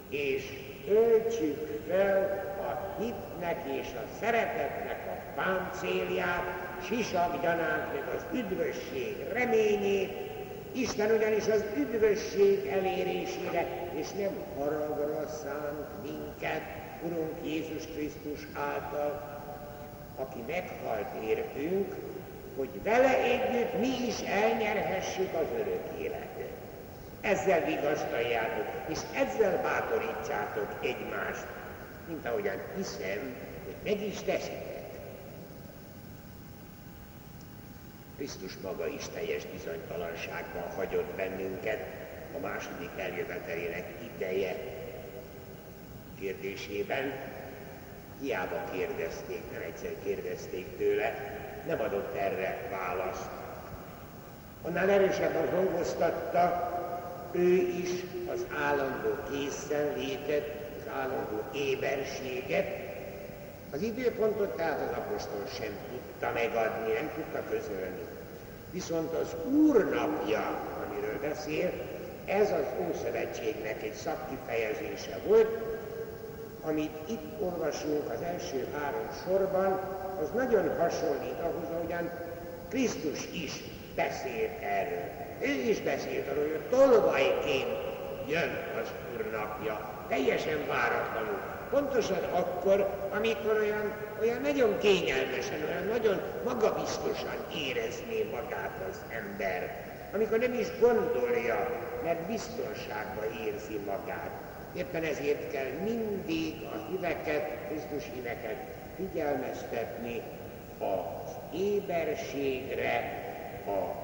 és 0.09 0.72
öltsük 0.89 1.81
fel 1.89 2.45
a 2.61 3.01
hitnek 3.03 3.81
és 3.81 3.87
a 3.95 4.05
szeretetnek 4.21 5.01
a 5.07 5.41
páncélját, 5.41 6.45
sisakgyanát 6.87 7.93
meg 7.93 8.15
az 8.17 8.25
üdvösség 8.39 9.17
reményét, 9.33 10.31
Isten 10.73 11.11
ugyanis 11.11 11.47
az 11.47 11.65
üdvösség 11.77 12.67
elérésére, 12.67 13.91
és 13.95 14.11
nem 14.11 14.33
haragra 14.59 15.29
szánt 15.29 16.03
minket, 16.03 16.63
Urunk 17.03 17.33
Jézus 17.45 17.87
Krisztus 17.95 18.47
által, 18.53 19.41
aki 20.17 20.39
meghalt 20.47 21.25
értünk, 21.25 21.95
hogy 22.57 22.83
vele 22.83 23.19
együtt 23.23 23.79
mi 23.81 24.07
is 24.07 24.21
elnyerhessük 24.21 25.35
az 25.35 25.47
örök 25.59 26.01
életet. 26.01 26.62
Ezzel 27.23 27.65
vigasztaljátok, 27.65 28.67
és 28.89 28.99
ezzel 29.15 29.63
bátorítsátok 29.63 30.79
egymást, 30.81 31.47
mint 32.09 32.27
ahogyan 32.27 32.57
hiszem, 32.77 33.35
hogy 33.65 33.75
meg 33.85 34.07
is 34.07 34.17
teszitek. 34.23 34.91
Krisztus 38.17 38.53
maga 38.63 38.87
is 38.87 39.05
teljes 39.15 39.47
bizonytalanságban 39.47 40.71
hagyott 40.77 41.15
bennünket 41.17 41.81
a 42.37 42.39
második 42.39 42.91
eljövetelének 42.97 43.85
ideje 44.15 44.57
kérdésében, 46.21 47.13
Hiába 48.21 48.65
kérdezték, 48.73 49.43
nem 49.53 49.63
egyszer 49.63 49.95
kérdezték 50.05 50.77
tőle, 50.77 51.39
nem 51.67 51.81
adott 51.81 52.17
erre 52.17 52.69
választ. 52.71 53.31
Annál 54.63 54.91
erősebben 54.91 55.49
hangoztatta 55.49 56.72
ő 57.33 57.55
is 57.83 57.91
az 58.33 58.47
állandó 58.65 59.17
készenlétet, 59.31 60.45
az 60.81 60.91
állandó 60.95 61.43
éberséget. 61.55 62.67
Az 63.73 63.83
időpontot 63.83 64.57
tehát 64.57 64.91
az 64.91 64.97
apostol 64.97 65.47
sem 65.59 65.73
tudta 65.91 66.33
megadni, 66.35 66.93
nem 66.93 67.11
tudta 67.15 67.43
közölni. 67.51 68.03
Viszont 68.71 69.13
az 69.13 69.35
Úr 69.53 69.85
napja, 69.85 70.59
amiről 70.87 71.21
beszél, 71.21 71.73
ez 72.27 72.51
az 72.51 72.67
Ószövetségnek 72.89 73.83
egy 73.83 73.95
szakkifejezése 73.95 75.19
volt, 75.27 75.49
amit 76.63 77.11
itt 77.11 77.41
olvasunk 77.41 78.11
az 78.13 78.21
első 78.21 78.67
három 78.79 79.09
sorban, 79.27 79.81
az 80.23 80.29
nagyon 80.35 80.79
hasonlít 80.79 81.41
ahhoz, 81.41 81.69
ahogyan 81.75 82.11
Krisztus 82.69 83.29
is 83.33 83.63
beszélt 83.95 84.63
erről. 84.63 85.09
Ő 85.41 85.69
is 85.71 85.81
beszélt 85.81 86.29
arról, 86.29 86.49
hogy 86.49 86.79
tolvajként 86.79 87.77
jön 88.29 88.51
az 88.83 88.89
Úr 89.15 89.31
napja, 89.31 90.05
teljesen 90.09 90.67
váratlanul. 90.67 91.41
Pontosan 91.71 92.23
akkor, 92.33 93.09
amikor 93.15 93.59
olyan, 93.61 93.93
olyan 94.21 94.41
nagyon 94.41 94.79
kényelmesen, 94.79 95.63
olyan 95.69 95.87
nagyon 95.87 96.21
magabiztosan 96.45 97.37
érezné 97.69 98.29
magát 98.33 98.81
az 98.91 98.97
ember. 99.09 99.85
Amikor 100.15 100.39
nem 100.39 100.55
is 100.55 100.67
gondolja, 100.81 101.71
mert 102.03 102.27
biztonságban 102.27 103.25
érzi 103.47 103.81
magát 103.87 104.31
Éppen 104.77 105.03
ezért 105.03 105.51
kell 105.51 105.71
mindig 105.85 106.55
a 106.63 106.91
híveket, 106.91 107.51
Krisztus 107.69 108.11
híveket 108.15 108.57
figyelmeztetni 108.97 110.23
az 110.79 111.33
éberségre, 111.55 113.22
a 113.67 113.95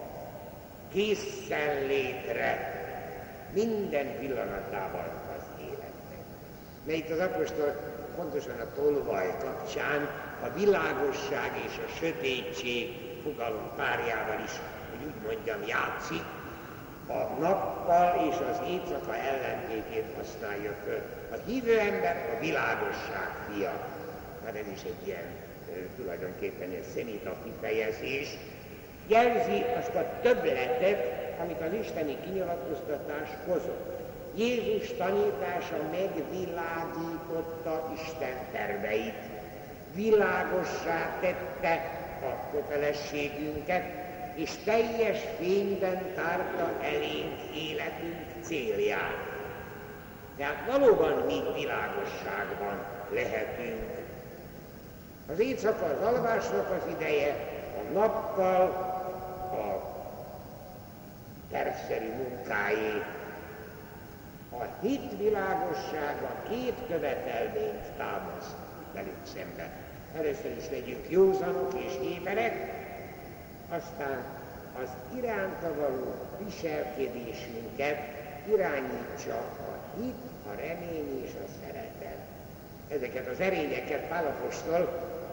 készenlétre, 0.92 2.76
minden 3.52 4.18
pillanatában 4.18 5.08
az 5.36 5.44
életnek. 5.60 6.24
Mert 6.84 6.98
itt 6.98 7.10
az 7.10 7.18
apostol 7.18 7.96
pontosan 8.16 8.60
a 8.60 8.72
tolvaj 8.74 9.36
kapcsán 9.38 10.08
a 10.42 10.48
világosság 10.58 11.50
és 11.66 11.78
a 11.86 11.96
sötétség 11.98 12.96
fogalom 13.22 13.70
párjával 13.76 14.40
is, 14.44 14.52
hogy 14.90 15.06
úgy 15.06 15.22
mondjam, 15.26 15.60
játszik, 15.66 16.24
a 17.08 17.40
nappal 17.40 18.30
és 18.30 18.36
az 18.50 18.60
éjszaka 18.68 19.14
ellentétét 19.16 20.14
használja 20.16 20.74
föl. 20.84 21.02
A 21.30 21.36
hívő 21.46 21.78
ember 21.78 22.34
a 22.36 22.40
világosság 22.40 23.28
fia. 23.48 23.72
Hát 24.44 24.56
ez 24.56 24.66
is 24.74 24.82
egy 24.82 25.06
ilyen 25.06 25.26
tulajdonképpen 25.96 26.70
egy 26.70 26.84
szeméta 26.94 27.36
kifejezés. 27.44 28.36
Jelzi 29.08 29.64
azt 29.78 29.94
a 29.94 30.04
többletet, 30.22 31.18
amit 31.40 31.60
az 31.60 31.72
isteni 31.80 32.16
kinyilatkoztatás 32.24 33.28
hozott. 33.46 33.98
Jézus 34.34 34.96
tanítása 34.96 35.76
megvilágította 35.90 37.92
Isten 37.94 38.36
terveit, 38.52 39.22
világossá 39.94 41.18
tette 41.20 41.90
a 42.22 42.50
kötelességünket, 42.52 43.84
és 44.34 44.50
teljes 44.64 45.18
fényben 45.38 46.14
tárta 46.14 46.70
elénk 46.82 47.38
életünk 47.54 48.26
célját. 48.42 49.26
Tehát 50.36 50.70
valóban 50.70 51.24
mi 51.26 51.42
világosságban 51.54 52.84
lehetünk. 53.10 53.90
Az 55.32 55.38
éjszaka 55.38 55.84
az 55.84 56.14
alvásnak 56.14 56.70
az 56.70 56.94
ideje, 56.98 57.36
a 57.78 57.92
nappal 57.92 58.87
tervszerű 61.50 62.08
munkáé. 62.12 63.02
A 64.50 64.64
hit 64.80 65.18
világossága 65.18 66.42
két 66.48 66.74
követelményt 66.88 67.86
támaszt 67.96 68.56
velünk 68.94 69.26
szemben. 69.34 69.70
Először 70.16 70.56
is 70.56 70.70
legyünk 70.70 71.10
józanok 71.10 71.74
és 71.74 72.16
éberek, 72.16 72.54
aztán 73.68 74.24
az 74.82 74.88
iránta 75.16 75.74
való 75.74 76.14
viselkedésünket 76.44 77.98
irányítsa 78.48 79.36
a 79.58 80.00
hit, 80.00 80.14
a 80.46 80.50
remény 80.56 81.22
és 81.24 81.30
a 81.44 81.48
szeretet. 81.64 82.18
Ezeket 82.88 83.26
az 83.26 83.40
erényeket 83.40 84.08
Pálapostól 84.08 84.80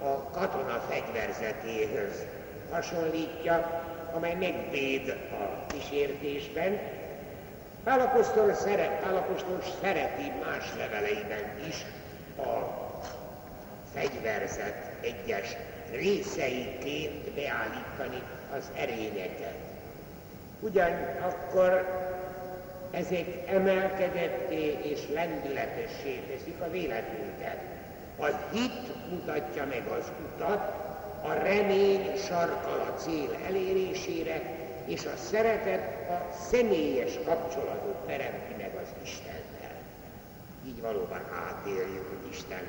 a 0.02 0.30
katona 0.32 0.84
fegyverzetéhez 0.90 2.26
hasonlítja, 2.72 3.84
amely 4.14 4.34
megvéd 4.34 5.18
kísértésben. 5.76 6.80
Pálapostól, 7.84 8.54
szeret, 8.54 9.02
Pálapostól 9.02 9.64
szereti 9.82 10.32
más 10.46 10.74
leveleiben 10.78 11.60
is 11.68 11.86
a 12.38 12.84
fegyverzet 13.94 14.92
egyes 15.02 15.56
részeiként 15.92 17.32
beállítani 17.32 18.22
az 18.58 18.72
erényeket. 18.76 19.56
Ugyanakkor 20.60 22.04
ezek 22.92 23.26
emelkedetté 23.48 24.78
és 24.82 25.00
lendületessé 25.14 26.22
teszik 26.30 26.62
a 26.62 26.70
véletünket. 26.70 27.58
A 28.20 28.26
hit 28.26 29.10
mutatja 29.10 29.66
meg 29.66 29.84
az 30.00 30.12
utat, 30.34 30.74
a 31.24 31.34
remény 31.34 32.16
sarkal 32.28 32.80
a 32.80 33.00
cél 33.00 33.38
elérésére, 33.48 34.42
és 34.86 35.06
a 35.06 35.18
szeretet 35.18 36.10
a 36.10 36.34
személyes 36.50 37.14
kapcsolatot 37.26 38.06
teremti 38.06 38.54
meg 38.58 38.72
az 38.84 38.90
Istennel. 39.04 39.76
Így 40.68 40.82
valóban 40.82 41.22
átéljük, 41.48 42.08
hogy 42.08 42.32
Isten 42.32 42.64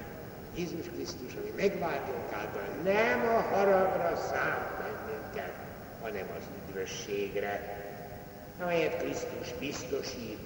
Jézus 0.57 0.87
Krisztus, 0.95 1.33
ami 1.41 1.51
megváltunk 1.57 2.33
által 2.33 2.69
nem 2.85 3.21
a 3.37 3.41
haragra 3.41 4.17
szánt 4.17 4.69
bennünket, 4.79 5.53
hanem 6.03 6.27
az 6.39 6.45
üdvösségre, 6.69 7.85
amelyet 8.61 9.03
Krisztus 9.03 9.53
biztosít. 9.59 10.39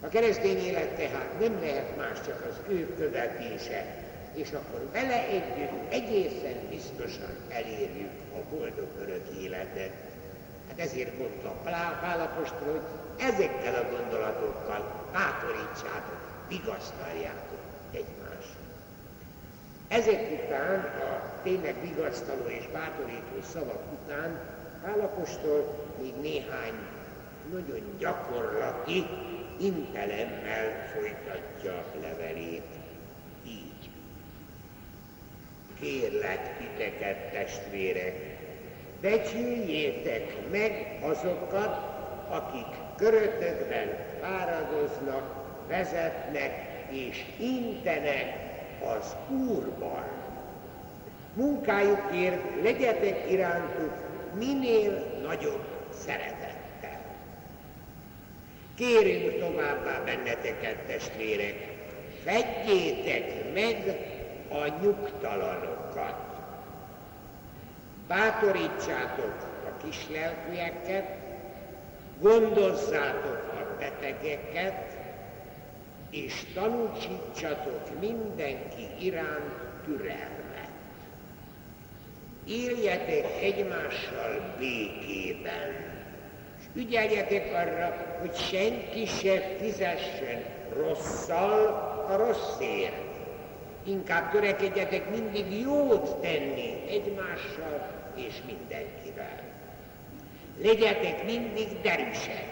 A 0.00 0.08
keresztény 0.08 0.58
élet 0.58 0.88
tehát 0.88 1.40
nem 1.40 1.60
lehet 1.60 1.96
más, 1.96 2.20
csak 2.26 2.46
az 2.50 2.72
ő 2.72 2.94
követése, 2.94 3.84
és 4.34 4.50
akkor 4.52 4.88
vele 4.92 5.26
együtt 5.26 5.92
egészen 5.92 6.56
biztosan 6.70 7.36
elérjük 7.48 8.10
a 8.34 8.54
boldog 8.54 8.88
örök 9.00 9.26
életet. 9.40 9.90
Hát 10.72 10.80
ezért 10.80 11.18
mondta 11.18 11.48
Pálapostól, 12.00 12.72
hogy 12.72 13.26
ezekkel 13.26 13.74
a 13.74 13.96
gondolatokkal 13.96 15.08
bátorítsátok, 15.12 16.20
vigasztaljátok 16.48 17.58
egymást. 17.90 18.56
Ezek 19.88 20.44
után, 20.44 20.80
a 20.80 21.40
tényleg 21.42 21.74
vigasztaló 21.80 22.46
és 22.46 22.68
bátorító 22.72 23.42
szavak 23.52 23.82
után 23.92 24.40
Pálapostól 24.82 25.88
még 26.00 26.14
néhány 26.20 26.72
nagyon 27.52 27.96
gyakorlati 27.98 29.06
intelemmel 29.60 30.88
folytatja 30.94 31.84
levelét. 32.00 32.66
Így. 33.46 33.90
Kérlek 35.80 36.58
titeket, 36.58 37.30
testvérek, 37.32 38.31
becsüljétek 39.02 40.36
meg 40.50 40.98
azokat, 41.00 41.90
akik 42.28 42.66
körötökben 42.96 43.88
fáradoznak, 44.20 45.44
vezetnek 45.68 46.52
és 46.90 47.24
intenek 47.38 48.34
az 48.96 49.16
Úrban. 49.30 50.04
Munkájukért 51.34 52.62
legyetek 52.62 53.30
irántuk 53.30 53.92
minél 54.38 55.20
nagyobb 55.22 55.64
szeretettel. 55.90 57.00
Kérünk 58.76 59.38
továbbá 59.38 60.02
benneteket, 60.04 60.76
testvérek, 60.76 61.72
fedjétek 62.24 63.52
meg 63.54 63.96
a 64.48 64.82
nyugtalanokat. 64.82 66.31
Bátorítsátok 68.12 69.34
a 69.66 69.84
kislelkűeket, 69.84 71.16
gondozzátok 72.20 73.52
a 73.52 73.76
betegeket, 73.78 74.98
és 76.10 76.44
tanúsítsatok 76.54 78.00
mindenki 78.00 78.88
iránt 79.00 79.54
türelmet. 79.84 80.70
Éljetek 82.46 83.26
egymással 83.42 84.54
békében, 84.58 85.74
és 86.58 86.64
ügyeljetek 86.74 87.52
arra, 87.54 88.16
hogy 88.20 88.34
senki 88.34 89.06
se 89.06 89.40
fizessen 89.60 90.42
rosszal 90.76 91.66
a 92.08 92.16
rosszért. 92.16 93.10
Inkább 93.84 94.30
törekedjetek 94.30 95.10
mindig 95.10 95.60
jót 95.60 96.20
tenni 96.20 96.74
egymással 96.88 98.00
és 98.14 98.34
mindenkivel. 98.46 99.40
Legyetek 100.60 101.24
mindig 101.24 101.80
derűsek, 101.82 102.46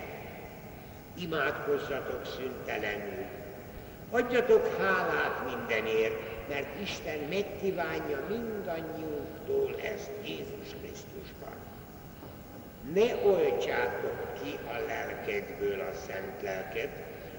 imádkozzatok 1.14 2.26
szüntelenül, 2.36 3.24
Adjatok 4.12 4.76
hálát 4.78 5.54
mindenért, 5.54 6.48
mert 6.48 6.80
Isten 6.82 7.18
megkívánja 7.28 8.22
mindannyiunktól 8.28 9.76
ezt 9.82 10.10
Jézus 10.24 10.76
Krisztusban. 10.80 11.54
Ne 12.92 13.28
oltsátok 13.28 14.42
ki 14.42 14.58
a 14.66 14.86
lelkedből 14.86 15.80
a 15.80 15.94
szent 16.06 16.42
lelket, 16.42 16.88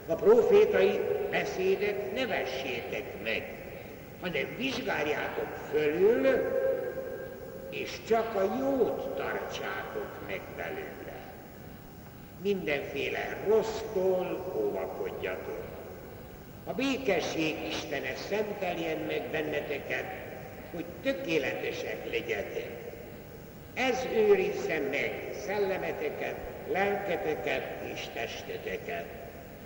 a 0.07 0.15
profétai 0.15 0.99
beszédet 1.29 2.13
ne 2.13 2.25
vessétek 2.25 3.23
meg, 3.23 3.43
hanem 4.21 4.55
vizsgáljátok 4.57 5.47
fölül, 5.71 6.27
és 7.71 7.99
csak 8.07 8.36
a 8.36 8.55
jót 8.60 9.15
tartsátok 9.15 10.27
meg 10.27 10.41
belőle. 10.55 11.19
Mindenféle 12.41 13.38
rossztól 13.47 14.53
óvakodjatok 14.55 15.71
a 16.63 16.73
békesség 16.73 17.55
Istene 17.67 18.15
szenteljen 18.15 18.97
meg 18.97 19.21
benneteket, 19.31 20.05
hogy 20.73 20.86
tökéletesek 21.03 22.10
legyetek. 22.12 22.69
Ez 23.73 24.07
őrizze 24.15 24.79
meg 24.79 25.34
szellemeteket, 25.45 26.36
lelketeket 26.71 27.63
és 27.93 28.07
testeteket. 28.13 29.05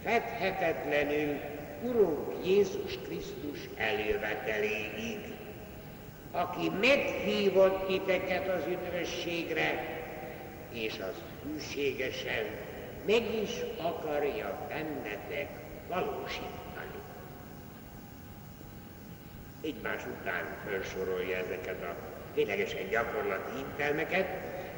Fedhetetlenül 0.03 1.39
Urunk 1.83 2.45
Jézus 2.45 2.97
Krisztus 3.03 3.59
eljöveteléig, 3.77 5.19
aki 6.35 6.69
meghívott 6.81 7.87
titeket 7.87 8.47
az 8.47 8.63
üdvösségre, 8.67 9.99
és 10.71 10.93
az 10.93 11.21
hűségesen 11.43 12.45
meg 13.05 13.23
is 13.43 13.51
akarja 13.77 14.67
bennetek 14.69 15.49
valósítani 15.87 16.65
egymás 19.65 20.01
után 20.05 20.45
felsorolja 20.67 21.37
ezeket 21.37 21.83
a 21.83 21.95
ténylegesen 22.33 22.89
gyakorlati 22.89 23.57
intelmeket. 23.57 24.27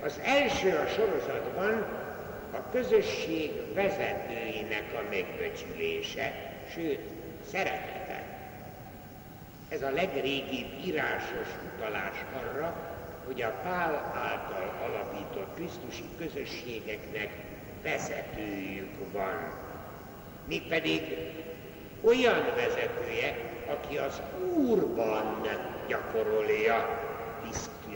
Az 0.03 0.19
első 0.23 0.75
a 0.75 0.87
sorozatban 0.87 1.73
a 2.51 2.69
közösség 2.71 3.51
vezetőinek 3.73 4.85
a 4.93 5.09
megbecsülése, 5.09 6.53
sőt, 6.73 6.99
szeretete. 7.51 7.96
Ez 9.69 9.81
a 9.81 9.89
legrégibb 9.89 10.67
írásos 10.85 11.47
utalás 11.73 12.25
arra, 12.33 12.75
hogy 13.25 13.41
a 13.41 13.59
Pál 13.63 14.11
által 14.15 14.89
alapított 14.89 15.55
Krisztusi 15.55 16.03
közösségeknek 16.17 17.29
vezetőjük 17.83 19.11
van. 19.11 19.53
Mégpedig 20.47 21.01
olyan 22.01 22.45
vezetője, 22.55 23.37
aki 23.67 23.97
az 23.97 24.21
Úrban 24.55 25.47
gyakorolja 25.87 27.05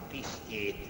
tisztjét. 0.10 0.88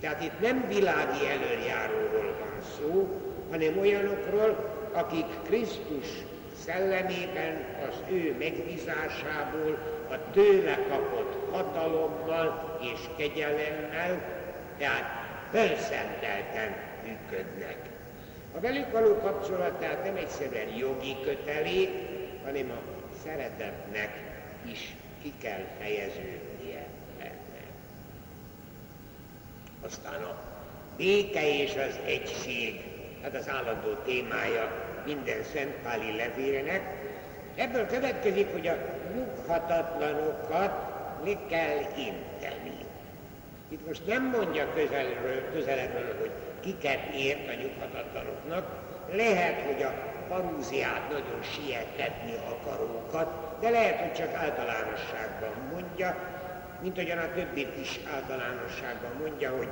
Tehát 0.00 0.22
itt 0.22 0.40
nem 0.40 0.68
világi 0.68 1.26
előjáróról 1.28 2.36
van 2.40 2.62
szó, 2.78 3.20
hanem 3.50 3.78
olyanokról, 3.78 4.72
akik 4.92 5.26
Krisztus 5.44 6.06
szellemében, 6.64 7.64
az 7.88 7.96
ő 8.10 8.36
megbízásából, 8.38 9.78
a 10.14 10.30
tőle 10.30 10.78
kapott 10.88 11.52
hatalommal 11.52 12.78
és 12.80 13.00
kegyelemmel, 13.16 14.22
tehát 14.78 15.04
felszentelten 15.50 16.76
működnek. 17.06 17.76
A 18.56 18.60
velük 18.60 18.92
való 18.92 19.16
kapcsolat 19.18 19.72
tehát 19.72 20.04
nem 20.04 20.16
egyszerűen 20.16 20.68
jogi 20.76 21.16
kötelék, 21.24 21.90
hanem 22.44 22.70
a 22.70 22.80
szeretetnek 23.24 24.10
is 24.70 24.94
ki 25.22 25.32
kell 25.42 25.64
fejeződnie 25.80 26.86
benne. 27.18 27.64
Aztán 29.84 30.22
a 30.22 30.36
béke 30.96 31.62
és 31.62 31.70
az 31.70 31.98
egység, 32.04 32.80
hát 33.22 33.34
az 33.34 33.48
állandó 33.48 33.94
témája 34.04 34.72
minden 35.06 35.42
szentpáli 35.52 36.16
levélenek. 36.16 36.82
Ebből 37.56 37.86
következik, 37.86 38.52
hogy 38.52 38.66
a 38.66 38.93
nyughatatlanokat 39.44 40.72
le 41.24 41.36
kell 41.48 41.78
inteni. 41.96 42.78
Itt 43.68 43.86
most 43.86 44.06
nem 44.06 44.24
mondja 44.24 44.72
közelről, 44.74 45.52
közelebbről, 45.52 46.16
hogy 46.20 46.30
kiket 46.60 47.14
ért 47.14 47.48
a 47.48 47.52
nyughatatlanoknak, 47.62 48.66
lehet, 49.12 49.60
hogy 49.60 49.82
a 49.82 49.92
parúziát 50.28 51.08
nagyon 51.10 51.42
sietetni 51.42 52.34
akarókat, 52.50 53.60
de 53.60 53.70
lehet, 53.70 54.00
hogy 54.00 54.12
csak 54.12 54.34
általánosságban 54.34 55.68
mondja, 55.72 56.16
mint 56.80 56.98
ahogyan 56.98 57.18
a 57.18 57.32
többit 57.34 57.76
is 57.80 58.00
általánosságban 58.14 59.12
mondja, 59.18 59.56
hogy 59.56 59.68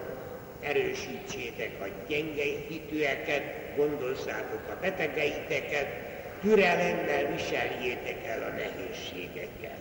erősítsétek 0.60 1.70
a 1.80 1.86
gyenge 2.08 2.42
hitűeket, 2.68 3.42
gondozzátok 3.76 4.68
a 4.68 4.80
betegeiteket, 4.80 6.11
türelemmel 6.42 7.32
viseljétek 7.32 8.24
el 8.26 8.42
a 8.42 8.54
nehézségeket. 8.54 9.80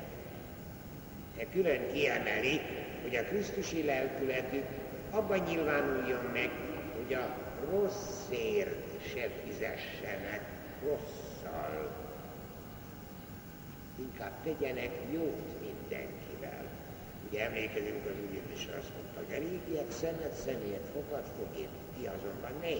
De 1.37 1.45
külön 1.51 1.93
kiemeli, 1.93 2.61
hogy 3.01 3.15
a 3.15 3.23
Krisztusi 3.23 3.85
lelkületük 3.85 4.65
abban 5.11 5.39
nyilvánuljon 5.39 6.23
meg, 6.33 6.49
hogy 6.95 7.13
a 7.13 7.37
rosszért 7.71 9.09
se 9.13 9.29
fizessenek 9.45 10.41
rosszal. 10.83 11.91
Inkább 13.99 14.33
tegyenek 14.43 14.91
jót 15.11 15.61
mindenkivel. 15.61 16.63
Ugye 17.29 17.45
emlékezünk 17.45 18.05
az 18.05 18.15
úgy, 18.29 18.41
és 18.53 18.67
azt 18.79 18.91
mondta, 18.95 19.19
hogy 19.25 19.35
a 19.35 19.49
régiek 19.49 19.91
szemet 19.91 20.33
személyet 20.45 20.89
fogad 20.93 21.23
fogét, 21.37 21.69
ti 21.97 22.07
azonban 22.07 22.53
ne. 22.61 22.75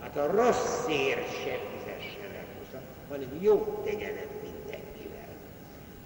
Hát 0.00 0.16
a 0.16 0.30
rosszért 0.30 1.30
se 1.44 1.58
rosszal, 1.72 2.33
hanem 3.08 3.38
jót 3.40 3.84
tegyenek 3.84 4.28
mindenkivel. 4.42 5.28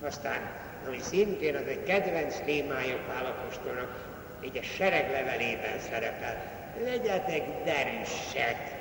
Aztán, 0.00 0.50
ami 0.86 0.98
szintén 1.00 1.56
az 1.56 1.66
egy 1.66 1.82
kedvenc 1.82 2.40
témája 2.44 2.96
Pálapostolnak, 3.06 4.06
egy 4.40 4.58
a 4.58 4.62
sereglevelében 4.62 5.78
szerepel, 5.90 6.56
legyetek 6.84 7.64
derűsek. 7.64 8.76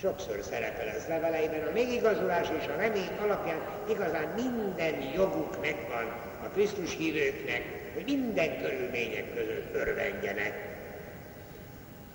Sokszor 0.00 0.38
szerepel 0.42 0.88
ez 0.88 1.06
leveleiben, 1.08 1.66
a 1.66 1.72
megigazulás 1.72 2.48
és 2.60 2.66
a 2.68 2.76
remény 2.76 3.10
alapján 3.20 3.60
igazán 3.88 4.28
minden 4.36 5.02
joguk 5.14 5.60
megvan 5.60 6.04
a 6.44 6.48
Krisztus 6.48 6.96
hívőknek, 6.96 7.62
hogy 7.94 8.04
minden 8.04 8.60
körülmények 8.62 9.34
között 9.34 9.74
örvendjenek. 9.74 10.76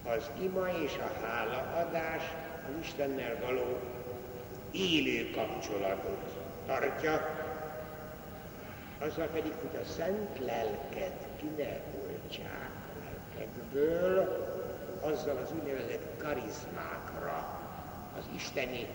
Az 0.03 0.29
ima 0.41 0.67
és 0.83 0.91
a 0.97 1.25
hálaadás 1.25 2.23
az 2.67 2.85
Istennel 2.85 3.37
való 3.45 3.79
élő 4.73 5.29
kapcsolatot 5.31 6.33
tartja, 6.65 7.41
azzal 8.99 9.27
pedig, 9.27 9.51
hogy 9.61 9.79
a 9.81 9.85
szent 9.85 10.39
lelket 10.39 11.27
kinek 11.39 11.81
oltsák 12.07 12.69
lelkekből, 13.03 14.47
azzal 15.01 15.37
az 15.37 15.51
úgynevezett 15.59 16.17
karizmákra, 16.17 17.59
az 18.17 18.23
isteni, 18.35 18.87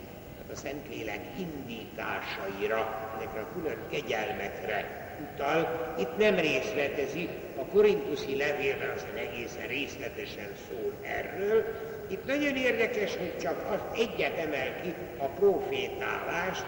a 0.52 0.56
Szentlélek 0.56 1.24
indításaira, 1.38 3.10
ezekre 3.16 3.40
a 3.40 3.52
külön 3.52 3.78
kegyelmekre 3.90 5.08
utal. 5.20 5.94
Itt 5.98 6.16
nem 6.16 6.34
részletezi, 6.34 7.28
a 7.56 7.64
korintuszi 7.64 8.36
levélben 8.36 8.90
aztán 8.90 9.16
egészen 9.16 9.66
részletesen 9.66 10.48
szól 10.68 10.92
erről. 11.02 11.64
Itt 12.08 12.26
nagyon 12.26 12.56
érdekes, 12.56 13.16
hogy 13.16 13.36
csak 13.40 13.66
azt 13.70 13.98
egyet 14.00 14.38
emel 14.38 14.80
ki 14.82 14.94
a 15.18 15.24
profétálást, 15.24 16.64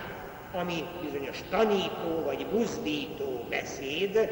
ami 0.53 0.85
bizonyos 1.03 1.39
tanító 1.51 2.23
vagy 2.25 2.47
buzdító 2.47 3.45
beszéd, 3.49 4.31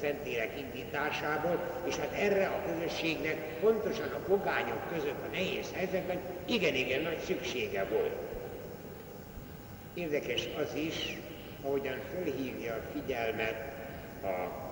Szentlélek 0.00 0.58
indításából, 0.58 1.60
és 1.84 1.96
hát 1.96 2.12
erre 2.12 2.46
a 2.46 2.62
közösségnek 2.66 3.36
pontosan 3.60 4.08
a 4.08 4.28
pogányok 4.28 4.88
között 4.92 5.24
a 5.26 5.30
nehéz 5.32 5.72
helyzetben 5.72 6.20
igen-igen 6.44 7.02
nagy 7.02 7.18
szüksége 7.26 7.84
volt. 7.84 8.16
Érdekes 9.94 10.48
az 10.56 10.74
is, 10.74 11.16
ahogyan 11.62 11.98
fölhívja 12.14 12.74
a 12.74 12.98
figyelmet 12.98 13.72
a 14.22 14.66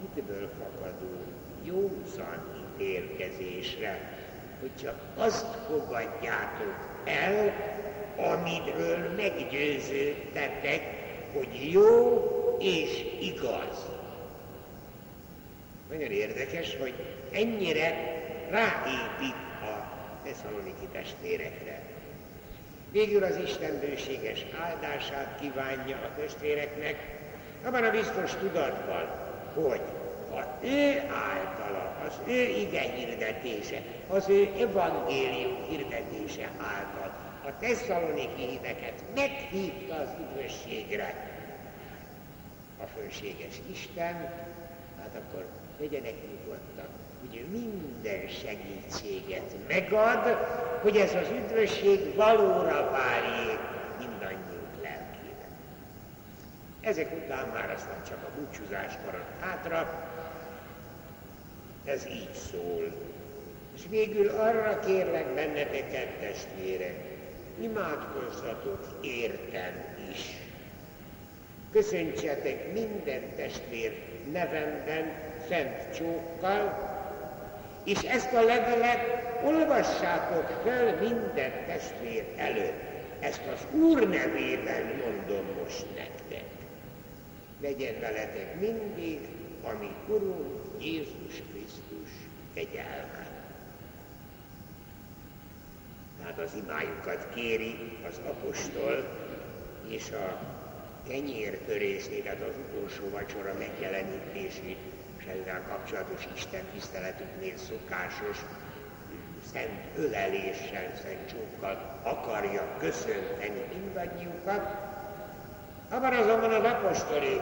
hitből 0.00 0.50
fakadó 0.58 1.22
józan 1.62 2.44
érkezésre, 2.78 4.18
hogy 4.64 4.82
csak 4.82 4.94
azt 5.16 5.46
fogadjátok 5.68 6.74
el, 7.04 7.52
amiről 8.16 9.14
meggyőződtetek, 9.16 10.82
hogy 11.32 11.72
jó 11.72 12.22
és 12.60 13.04
igaz. 13.20 13.86
Nagyon 15.90 16.10
érdekes, 16.10 16.76
hogy 16.76 16.94
ennyire 17.32 17.88
ráépít 18.50 19.36
a 19.62 19.92
tesszaloniki 20.24 20.86
testvérekre. 20.92 21.82
Végül 22.90 23.24
az 23.24 23.36
Isten 23.36 23.80
bőséges 23.80 24.46
áldását 24.60 25.40
kívánja 25.40 25.96
a 25.96 26.20
testvéreknek, 26.20 26.96
abban 27.64 27.84
a 27.84 27.90
biztos 27.90 28.30
tudatban, 28.34 29.08
hogy 29.54 29.80
az 30.30 30.46
ő 30.62 30.98
általa, 30.98 31.83
az 32.06 32.20
ő 32.26 32.42
ige 32.42 32.80
hirdetése, 32.80 33.82
az 34.08 34.28
ő 34.28 34.50
evangélium 34.58 35.56
hirdetése 35.68 36.50
által. 36.58 37.12
A 37.46 37.58
tesszaloniki 37.60 38.46
híveket 38.46 39.02
meghívta 39.14 39.94
az 39.94 40.08
üdvösségre. 40.20 41.32
A 42.82 42.86
fölséges 42.86 43.60
Isten, 43.72 44.14
hát 45.00 45.14
akkor 45.14 45.46
legyenek 45.80 46.14
nyugodtak, 46.28 46.88
hogy 47.20 47.36
ő 47.36 47.46
minden 47.50 48.28
segítséget 48.28 49.54
megad, 49.68 50.36
hogy 50.80 50.96
ez 50.96 51.14
az 51.14 51.28
üdvösség 51.30 52.14
valóra 52.14 52.90
váljék 52.90 53.58
mindannyiunk 53.98 54.82
lelkében. 54.82 55.50
Ezek 56.80 57.12
után 57.24 57.48
már 57.48 57.70
aztán 57.70 58.02
csak 58.08 58.18
a 58.22 58.40
búcsúzás 58.40 58.92
maradt 59.04 59.40
hátra, 59.40 60.08
ez 61.84 62.06
így 62.06 62.34
szól. 62.50 62.92
És 63.74 63.82
végül 63.90 64.28
arra 64.28 64.80
kérlek 64.86 65.34
benneteket, 65.34 66.08
testvérek, 66.20 66.98
imádkozzatok 67.60 68.98
értem 69.00 69.84
is. 70.10 70.20
Köszöntsetek 71.72 72.72
minden 72.72 73.34
testvér 73.36 73.92
nevemben, 74.32 75.12
szent 75.48 75.96
csókkal, 75.96 76.92
és 77.84 77.98
ezt 77.98 78.32
a 78.32 78.42
levelet 78.42 79.00
olvassátok 79.44 80.60
fel 80.64 80.96
minden 81.00 81.52
testvér 81.66 82.24
előtt. 82.36 82.82
Ezt 83.20 83.42
az 83.52 83.80
Úr 83.80 84.08
nevében 84.08 84.84
mondom 84.86 85.44
most 85.62 85.86
nektek. 85.96 86.44
Legyen 87.60 88.00
veletek 88.00 88.60
mindig, 88.60 89.20
ami 89.62 89.90
Urunk 90.08 90.53
Jézus 90.84 91.42
Krisztus 91.50 92.10
kegyelme. 92.54 93.28
Tehát 96.20 96.38
az 96.38 96.52
imájukat 96.64 97.26
kéri 97.34 97.98
az 98.08 98.20
apostol, 98.26 99.04
és 99.88 100.10
a 100.10 100.38
kenyértörésnél, 101.08 102.22
tehát 102.22 102.40
az 102.40 102.54
utolsó 102.68 103.10
vacsora 103.10 103.54
megjelenítését, 103.58 104.78
és 105.18 105.24
ezzel 105.24 105.62
kapcsolatos 105.68 106.28
Isten 106.34 106.64
tiszteletüknél 106.72 107.56
szokásos 107.56 108.38
szent 109.52 109.96
öleléssel, 109.96 110.92
szent 111.02 111.28
csókkal 111.30 112.00
akarja 112.02 112.76
köszönteni 112.78 113.62
mindannyiukat, 113.74 114.92
abban 115.88 116.12
azonban 116.12 116.52
az 116.52 116.64
apostoli 116.64 117.40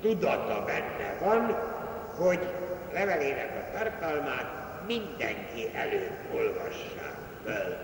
tudata 0.00 0.64
benne 0.64 1.16
van, 1.20 1.69
hogy 2.20 2.40
levelének 2.92 3.50
a 3.56 3.78
tartalmát 3.78 4.46
mindenki 4.86 5.70
előtt 5.74 6.34
olvassák 6.34 7.16
föl. 7.44 7.76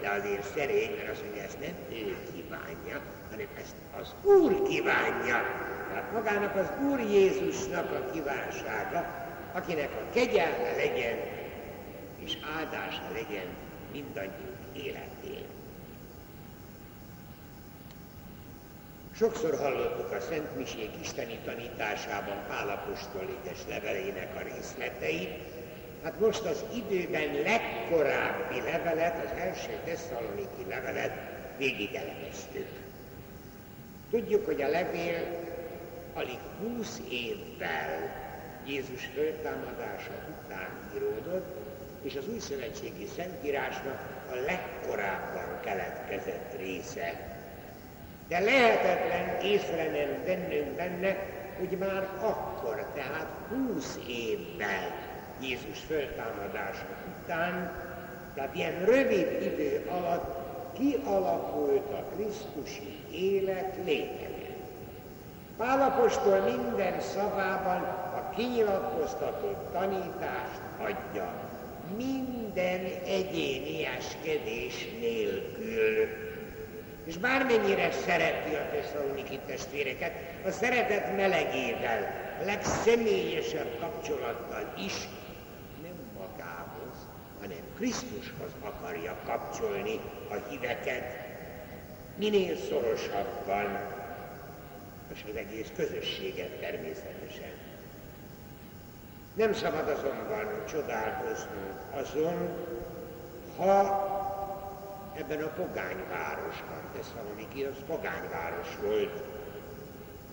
De 0.00 0.10
azért 0.10 0.52
szerény, 0.54 0.96
mert 0.96 1.10
azt 1.10 1.22
mondja, 1.22 1.42
ezt 1.42 1.60
nem 1.60 1.74
ő 1.90 2.16
kívánja, 2.34 3.00
hanem 3.30 3.46
ezt 3.60 3.74
az 4.00 4.14
Úr 4.22 4.62
kívánja. 4.62 5.42
Tehát 5.88 6.12
magának 6.12 6.54
az 6.56 6.70
Úr 6.90 7.00
Jézusnak 7.00 7.90
a 7.90 8.10
kívánsága, 8.10 9.06
akinek 9.52 9.90
a 9.92 10.12
kegyelme 10.14 10.72
legyen 10.76 11.16
és 12.24 12.36
áldása 12.58 13.02
legyen 13.12 13.46
mindannyiunk 13.92 14.56
életén. 14.72 15.15
Sokszor 19.18 19.58
hallottuk 19.58 20.12
a 20.12 20.20
Szent 20.20 20.56
Misék 20.56 20.90
isteni 21.00 21.38
tanításában 21.44 22.44
Pálapostól 22.48 23.28
egyes 23.42 23.58
levelének 23.68 24.36
a 24.36 24.54
részleteit, 24.54 25.30
hát 26.02 26.20
most 26.20 26.44
az 26.44 26.64
időben 26.74 27.34
legkorábbi 27.42 28.60
levelet, 28.60 29.24
az 29.24 29.38
első 29.38 29.80
tesszaloniki 29.84 30.64
levelet 30.68 31.12
végig 31.58 31.94
elemeztük. 31.94 32.68
Tudjuk, 34.10 34.44
hogy 34.44 34.62
a 34.62 34.68
levél 34.68 35.44
alig 36.14 36.38
20 36.60 37.00
évvel 37.10 38.12
Jézus 38.66 39.04
föltámadása 39.14 40.12
után 40.28 40.68
íródott, 40.94 41.56
és 42.02 42.16
az 42.16 42.28
új 42.28 42.38
szövetségi 42.38 43.06
szentírásnak 43.16 44.00
a 44.30 44.34
legkorábban 44.34 45.60
keletkezett 45.60 46.56
része. 46.58 47.35
De 48.28 48.40
lehetetlen 48.40 49.40
észre 49.42 49.84
nem 49.84 50.74
benne, 50.76 51.16
hogy 51.58 51.78
már 51.78 52.08
akkor, 52.20 52.86
tehát 52.94 53.26
20 53.48 53.98
évvel 54.08 54.94
Jézus 55.40 55.78
föltámadása 55.86 56.86
után, 57.22 57.72
tehát 58.34 58.54
ilyen 58.54 58.84
rövid 58.84 59.42
idő 59.42 59.86
alatt 59.90 60.36
kialakult 60.78 61.92
a 61.92 62.04
Krisztusi 62.14 62.98
élet 63.10 63.74
lényege. 63.84 64.54
Pálapostól 65.56 66.38
minden 66.38 67.00
szavában 67.00 67.82
a 68.14 68.30
kinyilatkoztatott 68.36 69.72
tanítást 69.72 70.60
adja, 70.78 71.32
minden 71.96 72.80
egyénieskedés 73.04 74.88
nélkül. 75.00 76.08
És 77.06 77.16
bármennyire 77.16 77.90
szereti 77.92 78.54
a 78.54 78.70
tesszaloniki 78.70 79.38
testvéreket, 79.46 80.12
a 80.46 80.50
szeretet 80.50 81.16
melegével, 81.16 82.24
a 82.40 82.44
legszemélyesebb 82.44 83.78
kapcsolattal 83.80 84.72
is 84.78 85.08
nem 85.82 85.94
magához, 86.18 86.96
hanem 87.40 87.58
Krisztushoz 87.76 88.50
akarja 88.60 89.16
kapcsolni 89.26 90.00
a 90.28 90.34
híveket, 90.48 91.24
minél 92.16 92.56
szorosabban, 92.56 93.94
és 95.14 95.24
az 95.30 95.36
egész 95.36 95.68
közösséget 95.76 96.60
természetesen. 96.60 97.52
Nem 99.34 99.52
szabad 99.52 99.88
azonban 99.88 100.64
csodálkoznunk 100.70 101.78
azon, 101.90 102.48
ha 103.56 104.24
ebben 105.18 105.42
a 105.42 105.48
pogányvárosban, 105.48 106.82
Tesszaloniki 106.96 107.62
az 107.62 107.76
pogányváros 107.86 108.76
volt, 108.82 109.22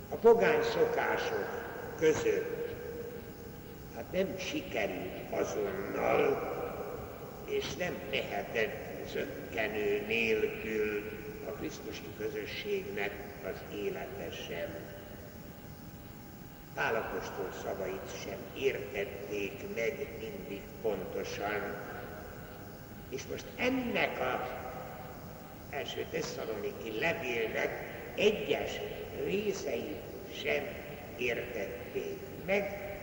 a 0.09 0.15
pogány 0.15 0.63
szokások 0.63 1.47
között 1.99 2.75
hát 3.95 4.11
nem 4.11 4.37
sikerült 4.37 5.31
azonnal, 5.31 6.51
és 7.45 7.75
nem 7.75 7.93
mehetett 8.11 9.07
zökkenő 9.11 10.05
nélkül 10.07 11.03
a 11.47 11.51
Krisztusi 11.51 12.07
közösségnek 12.17 13.11
az 13.45 13.75
élete 13.75 14.31
sem. 14.47 14.69
Pálapostól 16.75 17.49
szavait 17.63 18.21
sem 18.23 18.37
értették 18.57 19.75
meg 19.75 20.07
mindig 20.19 20.61
pontosan. 20.81 21.75
És 23.09 23.21
most 23.31 23.45
ennek 23.55 24.19
a 24.19 24.62
első 25.77 26.05
tesszaloniki 26.11 26.99
levélnek 26.99 27.83
egyes 28.15 28.79
részeit 29.25 30.01
sem 30.43 30.63
értették 31.17 32.17
meg, 32.45 32.93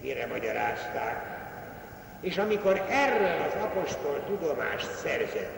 mire 0.00 0.26
magyarázták. 0.26 1.34
És 2.20 2.38
amikor 2.38 2.86
erről 2.90 3.42
az 3.42 3.62
apostol 3.62 4.24
tudomást 4.26 4.96
szerzett, 4.96 5.52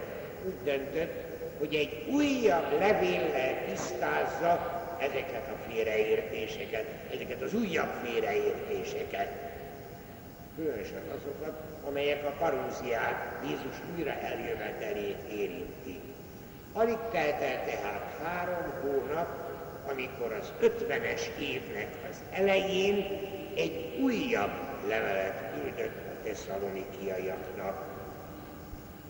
úgy 0.46 0.62
döntött, 0.64 1.26
hogy 1.58 1.74
egy 1.74 2.04
újabb 2.10 2.78
levéllel 2.78 3.64
tisztázza 3.70 4.76
ezeket 5.00 5.48
a 5.48 5.70
félreértéseket, 5.70 6.84
ezeket 7.14 7.42
az 7.42 7.54
újabb 7.54 7.92
félreértéseket. 8.04 9.28
Különösen 10.56 11.02
azokat, 11.16 11.60
amelyek 11.88 12.24
a 12.24 12.34
parúziát, 12.38 13.44
Jézus 13.44 13.76
újra 13.96 14.10
eljövetelét 14.10 15.18
érinti. 15.32 16.00
Alig 16.78 16.98
telt 17.10 17.40
el 17.42 17.64
tehát 17.64 18.18
három 18.22 18.72
hónap, 18.80 19.28
amikor 19.90 20.32
az 20.32 20.52
ötvenes 20.60 21.30
évnek 21.40 21.88
az 22.10 22.16
elején 22.30 23.06
egy 23.56 23.98
újabb 24.00 24.50
levelet 24.88 25.42
küldött 25.54 25.96
a 25.96 26.22
tesszalonikiaiaknak. 26.22 27.84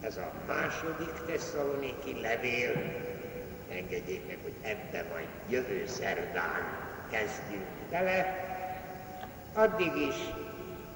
Ez 0.00 0.16
a 0.16 0.32
második 0.46 1.12
tesszaloniki 1.26 2.20
levél, 2.20 2.72
engedjék 3.70 4.26
meg, 4.26 4.38
hogy 4.42 4.54
ebbe 4.62 5.04
majd 5.12 5.28
jövő 5.48 5.86
szerdán 5.86 6.78
kezdjünk 7.10 7.66
bele, 7.90 8.46
addig 9.54 9.96
is 10.08 10.16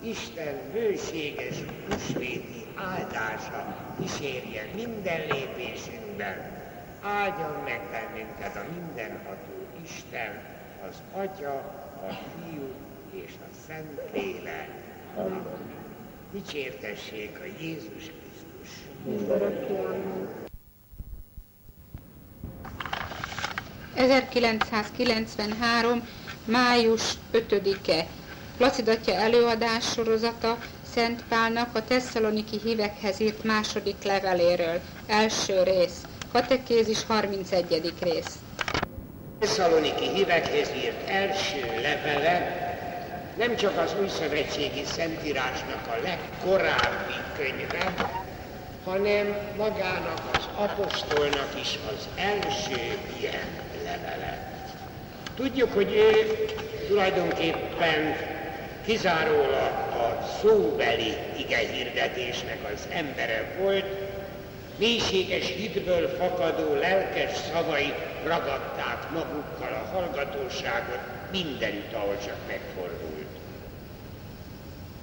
Isten 0.00 0.54
bőséges 0.72 1.56
húsvéti 1.88 2.66
áldása 2.76 3.76
kísérjen 4.00 4.66
minden 4.74 5.20
lépésünkben. 5.20 6.61
Áldjon 7.04 7.62
meg 7.64 7.80
bennünket 7.90 8.56
a 8.56 8.64
mindenható 8.74 9.66
Isten, 9.84 10.42
az 10.88 10.96
Atya, 11.12 11.54
a 12.08 12.12
Fiú 12.12 12.72
és 13.10 13.30
a 13.40 13.54
Szent 13.66 14.00
Lélek. 14.12 14.68
Dicsértessék 16.32 17.38
a 17.40 17.44
Jézus 17.60 18.02
Krisztus. 18.02 18.82
Mindörökké 19.04 19.76
1993. 23.94 26.08
május 26.44 27.12
5-e 27.32 28.06
Placidatja 28.56 29.14
előadás 29.14 29.92
sorozata 29.92 30.58
Szent 30.94 31.24
Pálnak 31.28 31.76
a 31.76 31.84
tesszaloniki 31.84 32.58
hívekhez 32.64 33.20
írt 33.20 33.44
második 33.44 34.02
leveléről. 34.02 34.80
Első 35.06 35.62
rész. 35.62 36.02
Katekézis 36.32 37.04
31. 37.06 37.92
rész. 38.00 38.34
Tesszaloniki 39.38 40.08
hívekhez 40.08 40.70
írt 40.84 41.08
első 41.08 41.80
levele 41.82 42.60
nem 43.38 43.56
csak 43.56 43.78
az 43.78 43.94
új 44.00 44.08
szövetségi 44.08 44.84
szentírásnak 44.84 45.86
a 45.86 46.02
legkorábbi 46.02 47.14
könyve, 47.36 47.94
hanem 48.84 49.36
magának 49.56 50.22
az 50.34 50.48
apostolnak 50.56 51.48
is 51.60 51.78
az 51.88 52.08
első 52.16 52.98
ilyen 53.20 53.48
levele. 53.84 54.52
Tudjuk, 55.36 55.72
hogy 55.72 55.92
ő 55.94 56.36
tulajdonképpen 56.88 58.16
kizárólag 58.84 59.72
a 59.92 60.26
szóbeli 60.40 61.14
igehirdetésnek 61.38 62.58
az 62.74 62.88
embere 62.90 63.54
volt, 63.60 64.11
mélységes 64.76 65.46
hitből 65.46 66.08
fakadó 66.08 66.74
lelkes 66.74 67.36
szavai 67.52 67.92
ragadták 68.24 69.10
magukkal 69.10 69.72
a 69.72 69.94
hallgatóságot 69.94 71.00
mindenütt, 71.30 71.92
ahol 71.92 72.18
csak 72.24 72.36
megfordult. 72.46 73.26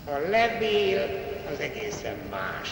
A 0.05 0.29
levél 0.29 1.08
az 1.53 1.60
egészen 1.60 2.15
más. 2.29 2.69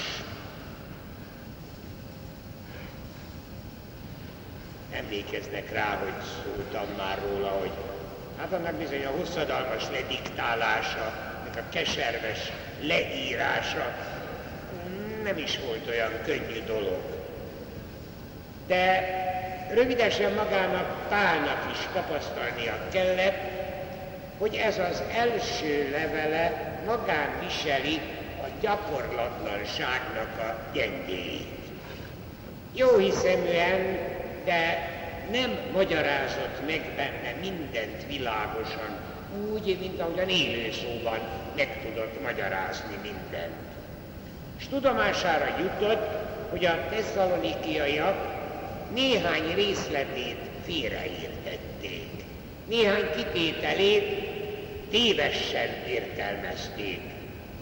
Emlékeznek 4.92 5.72
rá, 5.72 5.98
hogy 6.04 6.24
szóltam 6.44 6.86
már 6.98 7.20
róla, 7.30 7.48
hogy 7.48 7.72
hát 8.38 8.54
annak 8.54 8.74
bizony 8.74 9.06
a 9.06 9.10
hosszadalmas 9.10 9.84
lediktálása, 9.92 11.14
meg 11.44 11.64
a 11.64 11.70
keserves 11.70 12.52
leírása 12.82 13.96
nem 15.28 15.38
is 15.38 15.60
volt 15.66 15.88
olyan 15.90 16.12
könnyű 16.26 16.64
dolog. 16.66 17.02
De 18.68 19.02
rövidesen 19.74 20.34
magának 20.34 21.08
Pálnak 21.10 21.72
is 21.72 21.88
tapasztalnia 21.94 22.88
kellett, 22.92 23.38
hogy 24.38 24.56
ez 24.56 24.78
az 24.78 25.04
első 25.16 25.90
levele 25.92 26.74
magán 26.86 27.30
viseli 27.40 28.00
a 28.42 28.48
gyakorlatlanságnak 28.62 30.38
a 30.40 30.74
gyengéit. 30.74 31.48
Jó 32.74 32.98
hiszeműen, 32.98 33.98
de 34.46 34.90
nem 35.32 35.58
magyarázott 35.74 36.66
meg 36.68 36.82
benne 36.96 37.36
mindent 37.42 38.06
világosan, 38.08 39.00
úgy, 39.52 39.78
mint 39.80 40.00
ahogyan 40.00 40.30
élő 40.30 40.72
szóban 40.72 41.20
meg 41.56 41.82
tudott 41.84 42.24
magyarázni 42.24 42.96
mindent. 43.02 43.77
És 44.58 44.68
tudomására 44.68 45.56
jutott, 45.60 46.08
hogy 46.50 46.66
a 46.66 46.88
tesszalonikiaiak 46.90 48.16
néhány 48.94 49.54
részletét 49.56 50.38
félreértették. 50.66 52.10
Néhány 52.68 53.10
kitételét 53.16 54.28
tévesen 54.90 55.70
értelmezték, 55.88 57.00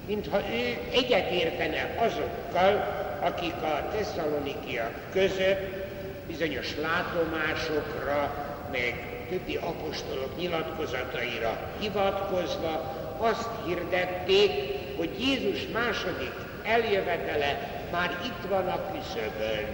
mintha 0.08 0.40
ő 0.40 0.78
egyetértene 0.92 1.96
azokkal, 1.98 3.04
akik 3.22 3.56
a 3.62 3.92
tesszalonikiak 3.98 4.94
között 5.12 5.86
bizonyos 6.28 6.76
látomásokra, 6.82 8.46
meg 8.72 9.16
többi 9.30 9.56
apostolok 9.56 10.38
nyilatkozataira 10.38 11.58
hivatkozva 11.80 12.94
azt 13.18 13.50
hirdették, 13.66 14.52
hogy 14.98 15.10
Jézus 15.20 15.68
második 15.74 16.45
eljövetele 16.68 17.58
már 17.92 18.10
itt 18.24 18.50
van 18.50 18.68
a 18.68 18.92
küszöbön. 18.92 19.66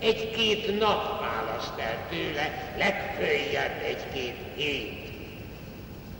Egy-két 0.00 0.78
nap 0.78 1.20
választ 1.20 1.78
el 1.78 1.96
tőle, 2.10 2.72
legfőjebb 2.76 3.82
egy-két 3.82 4.36
hét. 4.54 5.12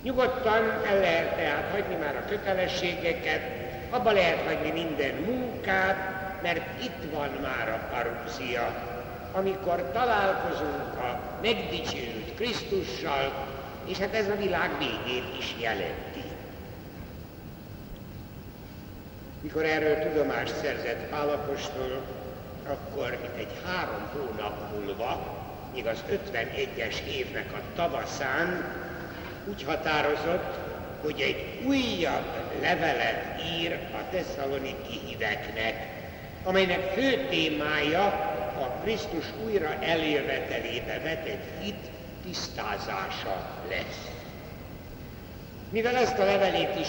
Nyugodtan 0.02 0.82
el 0.87 0.98
lehet 1.00 1.37
tehát 1.37 1.70
hagyni 1.70 1.94
már 1.94 2.16
a 2.16 2.28
kötelességeket, 2.28 3.40
abba 3.90 4.12
lehet 4.12 4.46
hagyni 4.46 4.70
minden 4.70 5.14
munkát, 5.14 5.96
mert 6.42 6.82
itt 6.82 7.12
van 7.12 7.30
már 7.42 7.68
a 7.68 7.94
parúzia, 7.94 8.74
amikor 9.32 9.90
találkozunk 9.92 10.98
a 10.98 11.20
megdicsőült 11.42 12.34
Krisztussal, 12.34 13.32
és 13.87 13.98
hát 13.98 14.14
ez 14.14 14.28
a 14.28 14.37
világ 14.37 14.70
végét 14.78 15.38
is 15.38 15.54
jelenti. 15.58 16.34
Mikor 19.44 19.64
erről 19.64 19.98
tudomást 19.98 20.57
szerzett 20.57 21.09
Pálapostól, 21.09 22.02
akkor 22.66 23.18
itt 23.24 23.38
egy 23.38 23.61
három 23.64 24.09
hónap 24.12 24.72
múlva, 24.72 25.37
még 25.74 25.87
az 25.87 26.04
51-es 26.33 27.07
évnek 27.07 27.52
a 27.52 27.61
tavaszán 27.76 28.64
úgy 29.48 29.64
határozott, 29.64 30.59
hogy 31.02 31.20
egy 31.20 31.66
újabb 31.66 32.24
levelet 32.61 33.42
ír 33.59 33.72
a 33.72 34.11
tesszaloniki 34.11 35.00
híveknek, 35.07 35.74
amelynek 36.44 36.92
fő 36.92 37.26
témája 37.28 38.04
a 38.61 38.80
Krisztus 38.83 39.26
újra 39.44 39.74
eljövetelébe 39.80 41.00
vetett 41.02 41.44
hit 41.61 41.90
tisztázása 42.26 43.50
lesz. 43.68 44.11
Mivel 45.70 45.96
ezt 45.96 46.18
a 46.18 46.24
levelét 46.24 46.80
is 46.80 46.88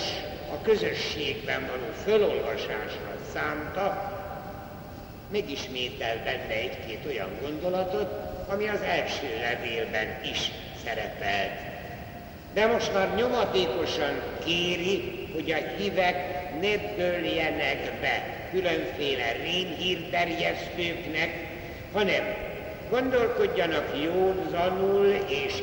a 0.56 0.62
közösségben 0.62 1.68
való 1.68 1.92
fölolvasásra 2.04 3.16
szánta, 3.34 4.14
megismétel 5.32 6.16
benne 6.24 6.54
egy-két 6.54 7.06
olyan 7.06 7.30
gondolatot, 7.42 8.12
ami 8.48 8.68
az 8.68 8.82
első 8.82 9.28
levélben 9.42 10.20
is 10.32 10.52
szerepelt. 10.86 11.60
De 12.54 12.66
most 12.66 12.94
már 12.94 13.16
nyomatékosan 13.16 14.22
kéri, 14.46 15.28
hogy 15.34 15.52
a 15.52 15.58
hívek 15.78 16.42
ne 16.62 16.76
dőljenek 16.96 17.92
be 18.02 18.48
különféle 18.52 19.32
rémhírterjesztőknek, 19.32 21.48
hanem 21.94 22.36
gondolkodjanak 22.90 23.88
józanul 24.04 25.06
és 25.28 25.54